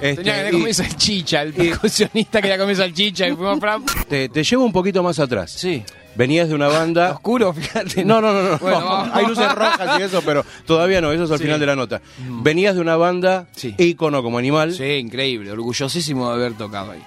[0.00, 4.08] Este, Tenía que y- comer salchicha, el percusionista quería comer salchicha y fuimos a Frankfurt.
[4.08, 5.50] Te, te llevo un poquito más atrás.
[5.50, 5.82] Sí.
[6.16, 7.12] Venías de una banda.
[7.14, 8.04] Oscuro, fíjate.
[8.04, 8.58] No, no, no, no.
[8.58, 9.08] Bueno.
[9.12, 11.44] Hay luces rojas y eso, pero todavía no, eso es al Sí.
[11.44, 12.00] final de la nota.
[12.42, 13.46] Venías de una banda
[13.78, 14.72] ícono como animal.
[14.74, 17.02] Sí, increíble, orgullosísimo de haber tocado ahí.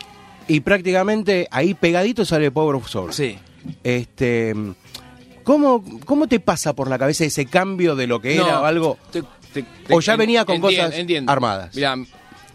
[0.48, 3.14] Y prácticamente ahí pegadito sale Power of Soul.
[3.14, 3.38] Sí.
[3.84, 4.54] Este.
[5.44, 8.98] ¿Cómo, ¿Cómo te pasa por la cabeza ese cambio de lo que era o algo?
[9.12, 9.24] te-
[9.54, 11.32] te- o ya en- venía con entiendo, cosas entiendo.
[11.32, 11.76] armadas.
[11.76, 11.96] Mirá,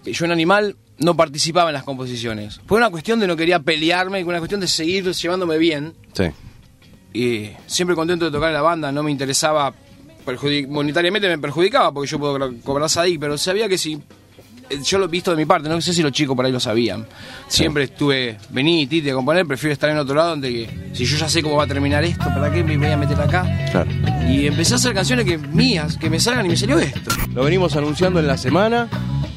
[0.05, 2.60] yo en Animal no participaba en las composiciones.
[2.66, 5.94] Fue una cuestión de no quería pelearme, una cuestión de seguir llevándome bien.
[6.14, 6.24] Sí.
[7.12, 9.73] Y siempre contento de tocar en la banda, no me interesaba,
[10.68, 15.05] monetariamente me perjudicaba porque yo puedo cobrar- SADIC, pero sabía que si, eh, yo lo
[15.06, 17.06] he visto de mi parte, no sé si los chicos por ahí lo sabían.
[17.48, 21.16] Siempre estuve, vení, Titi, a componer, prefiero estar en otro lado donde que, si yo
[21.16, 23.44] ya sé cómo va a terminar esto, ¿para qué me voy a meter acá?
[23.70, 23.90] Claro.
[24.28, 27.10] Y empecé a hacer canciones que mías, que me salgan y me salió esto.
[27.32, 28.89] Lo venimos anunciando en la semana.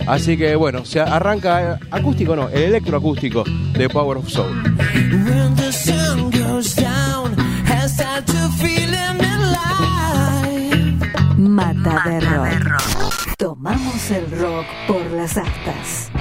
[0.08, 3.44] Así que bueno, se arranca eh, acústico, no, el electroacústico
[3.74, 4.64] de Power of Soul.
[5.12, 7.36] When the sun goes down,
[7.68, 11.00] I start to feeling alive.
[11.38, 13.36] Mata de Rock.
[13.38, 16.12] Tomamos el rock por las astas.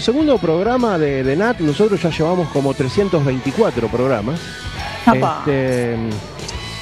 [0.00, 4.40] Segundo, programa de, de Nat, nosotros ya llevamos como 324 programas.
[5.12, 5.96] Este,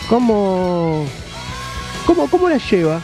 [0.09, 1.05] ¿cómo,
[2.07, 3.01] cómo, ¿Cómo la lleva?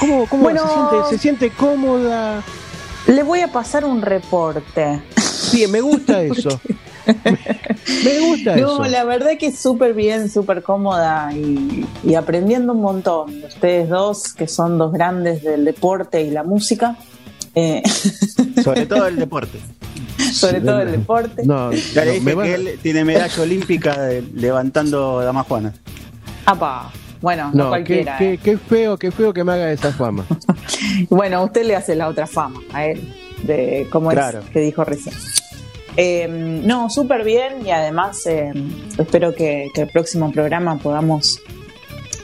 [0.00, 0.62] ¿Cómo, cómo Bueno.
[0.66, 2.42] se, siente, se siente cómoda?
[3.06, 5.02] Le voy a pasar un reporte.
[5.52, 6.60] Bien, me gusta eso.
[8.04, 8.84] Me gusta No, eso.
[8.84, 13.40] la verdad que es súper bien, súper cómoda y, y aprendiendo un montón.
[13.40, 16.96] de Ustedes dos, que son dos grandes del deporte y la música.
[17.58, 17.82] Eh,
[18.62, 19.58] Sobre todo el deporte.
[20.32, 21.42] sobre todo el deporte.
[21.44, 25.74] No, Ya le dije me que él tiene medalla olímpica de- levantando damas juanas.
[26.44, 26.90] Apa,
[27.20, 28.16] bueno, no, cualquiera.
[28.18, 28.38] qué- eh.
[28.42, 30.24] qué feo, qué feo que me haga esa fama.
[31.10, 33.12] Bueno, usted le hace la otra fama a él,
[33.42, 34.40] de cómo Claro.
[34.40, 35.14] es que dijo recién.
[35.96, 36.28] Eh,
[36.64, 38.52] no, súper bien y además eh,
[38.98, 41.40] espero que, que el próximo programa podamos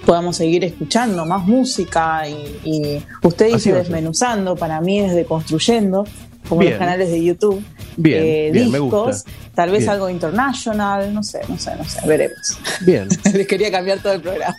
[0.06, 6.04] podamos seguir escuchando más música y, y usted dice desmenuzando, para mí es deconstruyendo,
[6.48, 6.72] como Bien.
[6.72, 7.62] los canales de YouTube,
[7.96, 9.30] Bien, eh, bien, me discos, gusta.
[9.54, 9.90] tal vez Bien.
[9.90, 12.58] algo international, no sé, no sé, no sé, veremos.
[12.84, 13.08] Bien.
[13.32, 14.54] Les quería cambiar todo el programa.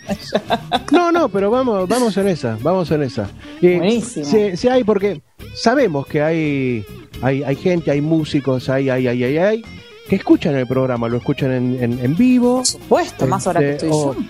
[0.90, 3.28] No, no, pero vamos, vamos en esa, vamos en esa.
[3.62, 4.24] Eh, Buenísimo.
[4.26, 5.22] Si, si hay, porque
[5.54, 6.84] sabemos que hay,
[7.22, 9.64] hay, hay gente, hay músicos, hay, hay, hay, hay, hay,
[10.08, 12.56] que escuchan el programa, lo escuchan en, en, en vivo.
[12.58, 14.20] Por supuesto, más ahora que Este, estoy o- yo.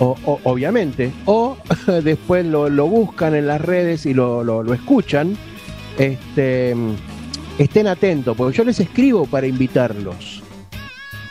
[0.00, 1.56] O, o- obviamente, o
[2.02, 5.36] después lo, lo buscan en las redes y lo, lo, lo escuchan,
[5.98, 6.74] este,
[7.58, 10.42] estén atentos, porque yo les escribo para invitarlos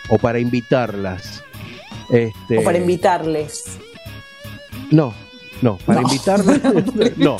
[0.09, 1.43] o para invitarlas.
[2.09, 3.77] Este, O para invitarles.
[4.91, 5.13] No,
[5.61, 6.07] no, para No.
[6.07, 6.61] invitarlas,
[7.17, 7.37] no,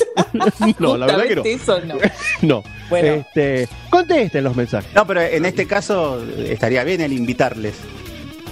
[0.80, 1.44] no, la verdad que no.
[1.44, 1.96] Justamente eso no.
[2.42, 3.14] No, Bueno.
[3.14, 4.94] este, contesten los mensajes.
[4.94, 7.76] No, pero en este caso estaría bien el invitarles.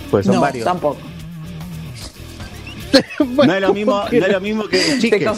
[0.10, 0.64] Pues son no, varios.
[0.66, 0.98] tampoco.
[3.46, 5.30] no, es lo mismo, no es lo mismo que chiques.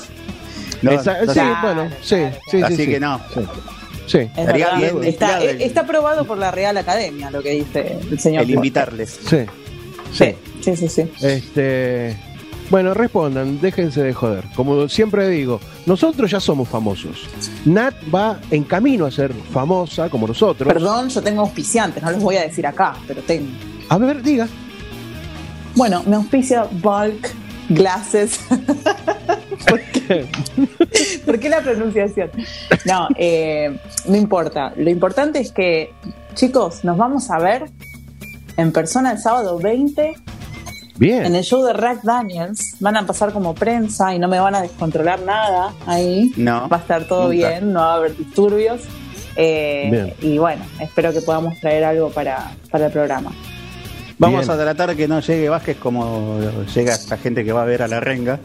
[0.81, 2.15] No, Esa- no sí, bueno, sí,
[2.49, 2.87] sí, sí, Así sí.
[2.87, 3.19] que no.
[3.33, 3.39] Sí.
[4.05, 4.17] Sí.
[4.17, 4.77] Es Estaría verdad.
[4.93, 8.43] bien está, el- está aprobado por la Real Academia lo que dice el señor.
[8.43, 9.17] El invitarles.
[9.25, 9.37] Sí.
[10.11, 11.03] Sí, sí, sí, sí.
[11.25, 12.17] Este,
[12.69, 14.43] bueno, respondan, déjense de joder.
[14.55, 17.27] Como siempre digo, nosotros ya somos famosos.
[17.65, 20.67] Nat va en camino a ser famosa como nosotros.
[20.71, 23.47] Perdón, yo tengo auspiciantes, no los voy a decir acá, pero tengo.
[23.89, 24.47] A ver, diga.
[25.75, 27.31] Bueno, me auspicia Bulk
[27.69, 28.39] Glasses.
[29.67, 30.25] ¿Por qué?
[31.25, 32.29] ¿Por qué la pronunciación?
[32.85, 33.77] No, eh,
[34.07, 34.73] no importa.
[34.75, 35.93] Lo importante es que,
[36.35, 37.69] chicos, nos vamos a ver
[38.57, 40.15] en persona el sábado 20
[40.97, 41.25] Bien.
[41.25, 42.75] en el show de Rack Daniels.
[42.79, 46.31] Van a pasar como prensa y no me van a descontrolar nada ahí.
[46.37, 47.49] No, Va a estar todo nunca.
[47.49, 48.81] bien, no va a haber disturbios.
[49.35, 53.31] Eh, y bueno, espero que podamos traer algo para, para el programa.
[54.23, 54.51] Vamos Bien.
[54.51, 56.39] a tratar que no llegue Vázquez como
[56.73, 58.39] llega esta gente que va a ver a la renga.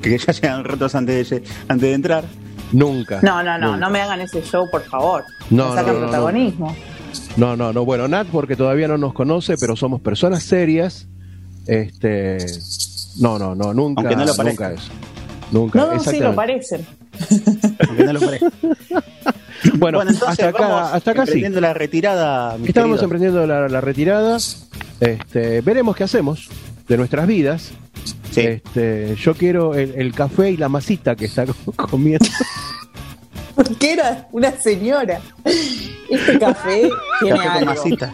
[0.00, 2.24] Que ya llegan rotos antes de, antes de entrar.
[2.72, 3.20] Nunca.
[3.22, 3.78] No, no, no, Nunca.
[3.80, 5.24] no me hagan ese show, por favor.
[5.50, 6.76] No, me sacan no, no, protagonismo.
[7.36, 7.84] No, no, no.
[7.84, 11.08] Bueno, Nat, porque todavía no nos conoce, pero somos personas serias.
[11.66, 12.38] Este.
[13.20, 14.02] No, no, no, nunca.
[14.02, 14.72] Aunque no lo nunca parezca.
[14.72, 14.90] eso.
[15.50, 15.78] Nunca.
[15.80, 16.86] No, no, sí, lo parecen.
[17.88, 18.50] Aunque no lo parezca.
[19.76, 21.30] Bueno, Bueno, entonces hasta acá, vamos hasta acá sí.
[21.30, 22.56] emprendiendo la retirada.
[22.64, 24.36] Estamos emprendiendo la, la retirada.
[25.02, 26.48] Este, veremos qué hacemos
[26.86, 27.72] de nuestras vidas.
[28.30, 28.40] Sí.
[28.42, 31.44] Este, yo quiero el, el café y la masita que está
[31.76, 32.24] comiendo.
[33.56, 35.20] Porque era una señora.
[35.44, 36.88] Este café
[37.20, 37.66] tiene Café con algo.
[37.66, 38.12] masitas.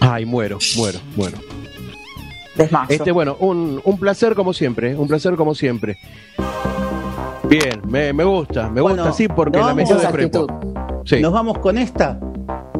[0.00, 1.38] Ay, muero, muero, muero.
[2.56, 2.86] Desmayo.
[2.88, 5.98] Este, bueno, un, un placer como siempre, un placer como siempre.
[7.48, 10.46] Bien, me, me gusta, me Bueno, gusta así porque la metió de prepo.
[11.04, 11.20] Sí.
[11.20, 12.18] Nos vamos con esta.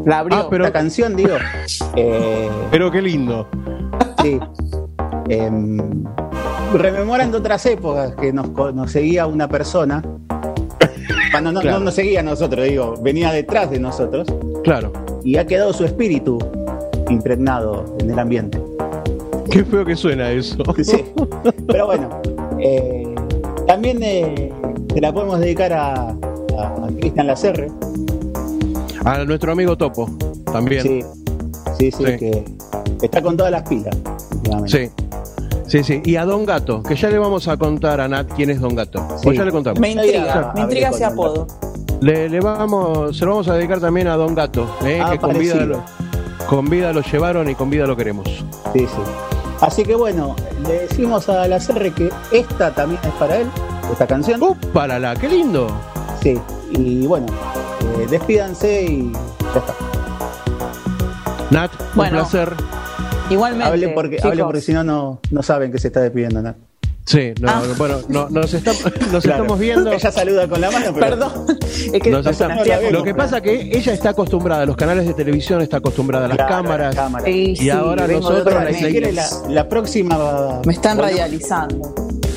[0.08, 0.38] La abrió.
[0.38, 1.36] Ah, pero- Esta canción, digo.
[1.96, 3.46] Eh, Pero qué lindo.
[4.22, 4.38] sí.
[5.28, 6.04] Em,
[6.74, 8.46] rememorando otras épocas que nos,
[8.90, 10.02] seguía una persona.
[11.30, 11.78] Cuando no, Claro.
[11.80, 14.26] no nos seguía a nosotros, digo, venía detrás de nosotros.
[14.64, 14.92] Claro.
[15.24, 16.38] Y ha quedado su espíritu
[17.10, 18.62] impregnado en el ambiente.
[19.50, 20.56] Qué feo que suena eso.
[20.82, 21.04] Sí.
[21.66, 22.08] Pero bueno,
[22.60, 23.02] eh,
[23.66, 24.52] también eh,
[24.94, 27.68] se la podemos dedicar a, a, a Cristian Lacerre.
[29.04, 30.08] A nuestro amigo Topo,
[30.52, 30.82] también.
[30.82, 31.02] Sí,
[31.78, 32.16] sí, sí, Sí.
[32.18, 32.44] que
[33.02, 33.96] está con todas las pilas.
[34.66, 34.90] Sí.
[35.66, 36.00] Sí, sí.
[36.04, 38.74] Y a Don Gato, que ya le vamos a contar a Nat quién es Don
[38.74, 39.06] Gato.
[39.16, 39.24] Sí.
[39.24, 39.78] Pues ya le contamos.
[39.78, 41.46] Me intriga, me intriga ese apodo.
[42.00, 45.18] Le, le vamos, se lo vamos a dedicar también a Don Gato, eh, Ah, que
[45.18, 45.82] con vida, lo,
[46.48, 48.26] con vida lo llevaron y con vida lo queremos.
[48.72, 48.86] Sí, sí.
[49.60, 53.48] Así que bueno, le decimos a la CR que esta también es para él,
[53.90, 54.40] esta canción.
[54.42, 55.66] ¡Uh, la ¡Qué lindo!
[56.22, 56.38] Sí,
[56.70, 57.26] y bueno,
[57.80, 59.74] eh, despídanse y ya está.
[61.50, 62.52] Nat, Bueno, un placer.
[63.30, 63.66] Igualmente.
[63.72, 66.42] Hable porque, hable porque si no, no no saben que se está despidiendo.
[66.42, 66.54] ¿no?
[67.04, 67.62] Sí, no, Ah.
[67.78, 68.72] bueno, no, nos, está-
[69.12, 69.42] nos Claro.
[69.42, 69.90] estamos viendo.
[69.92, 71.32] Ella saluda con la mano, pero Perdón.
[71.92, 74.76] Es que Nos no está- hacía lo que pasa que ella está acostumbrada a los
[74.76, 76.94] canales de televisión, está acostumbrada a las Claro, cámaras.
[76.94, 77.24] la cámara.
[77.24, 80.98] Sí, Y sí, ahora nosotros otro la- si quiere la, la próxima va- Me están
[80.98, 81.94] radializando.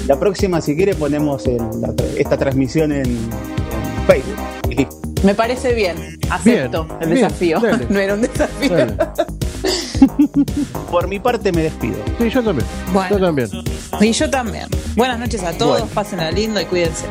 [0.08, 3.18] La próxima, si quiere, ponemos el- la- esta transmisión en
[4.08, 5.11] Facebook.
[5.24, 7.60] Me parece bien, acepto Bien, el bien, desafío.
[7.60, 7.86] dale.
[7.90, 8.76] no era un desafío.
[8.76, 8.98] Dale.
[10.90, 11.98] Por mi parte me despido.
[12.20, 12.68] Sí, yo también.
[12.92, 13.18] Bueno.
[13.18, 13.50] Yo también.
[14.00, 14.66] Y yo también.
[14.96, 15.94] Buenas noches a todos, Bueno.
[15.94, 17.06] pásenla lindo y cuídense.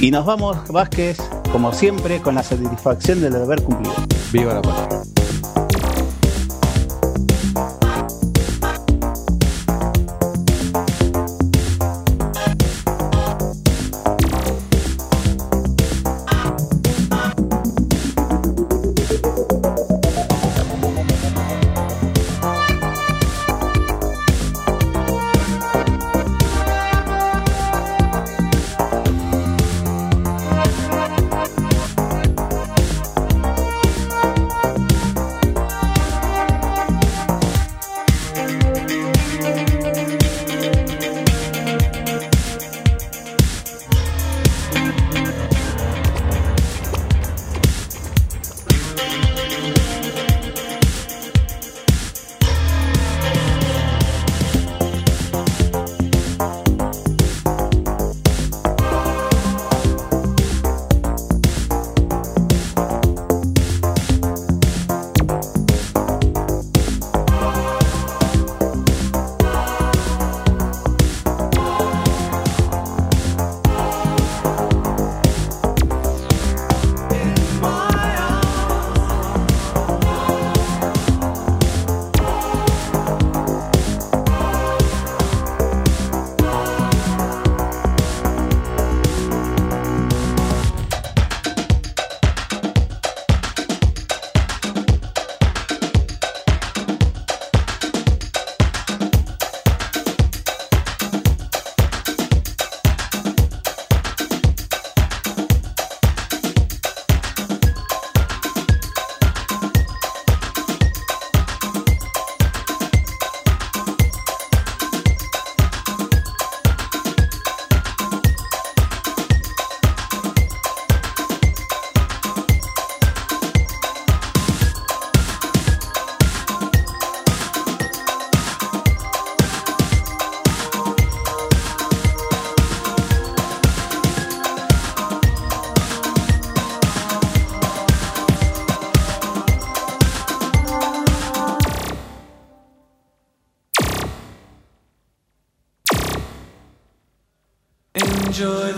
[0.00, 1.16] Y nos vamos, Vázquez,
[1.50, 3.94] como siempre, con la satisfacción del deber cumplido.
[4.32, 5.00] Viva la patria.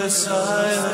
[0.08, 0.87] Messiah.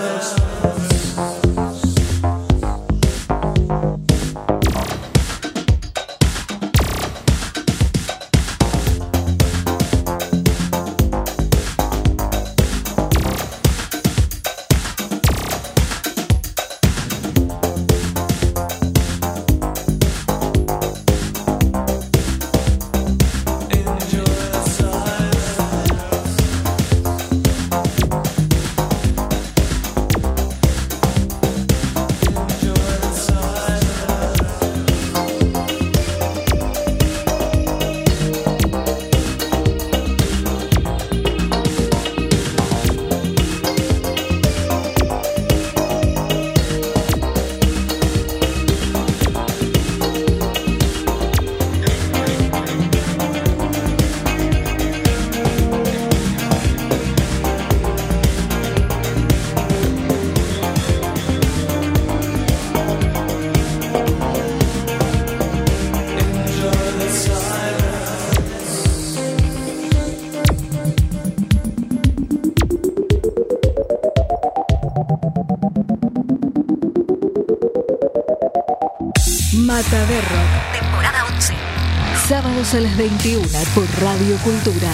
[82.45, 83.43] Sábados a las 21
[83.75, 84.93] por Radio Cultura.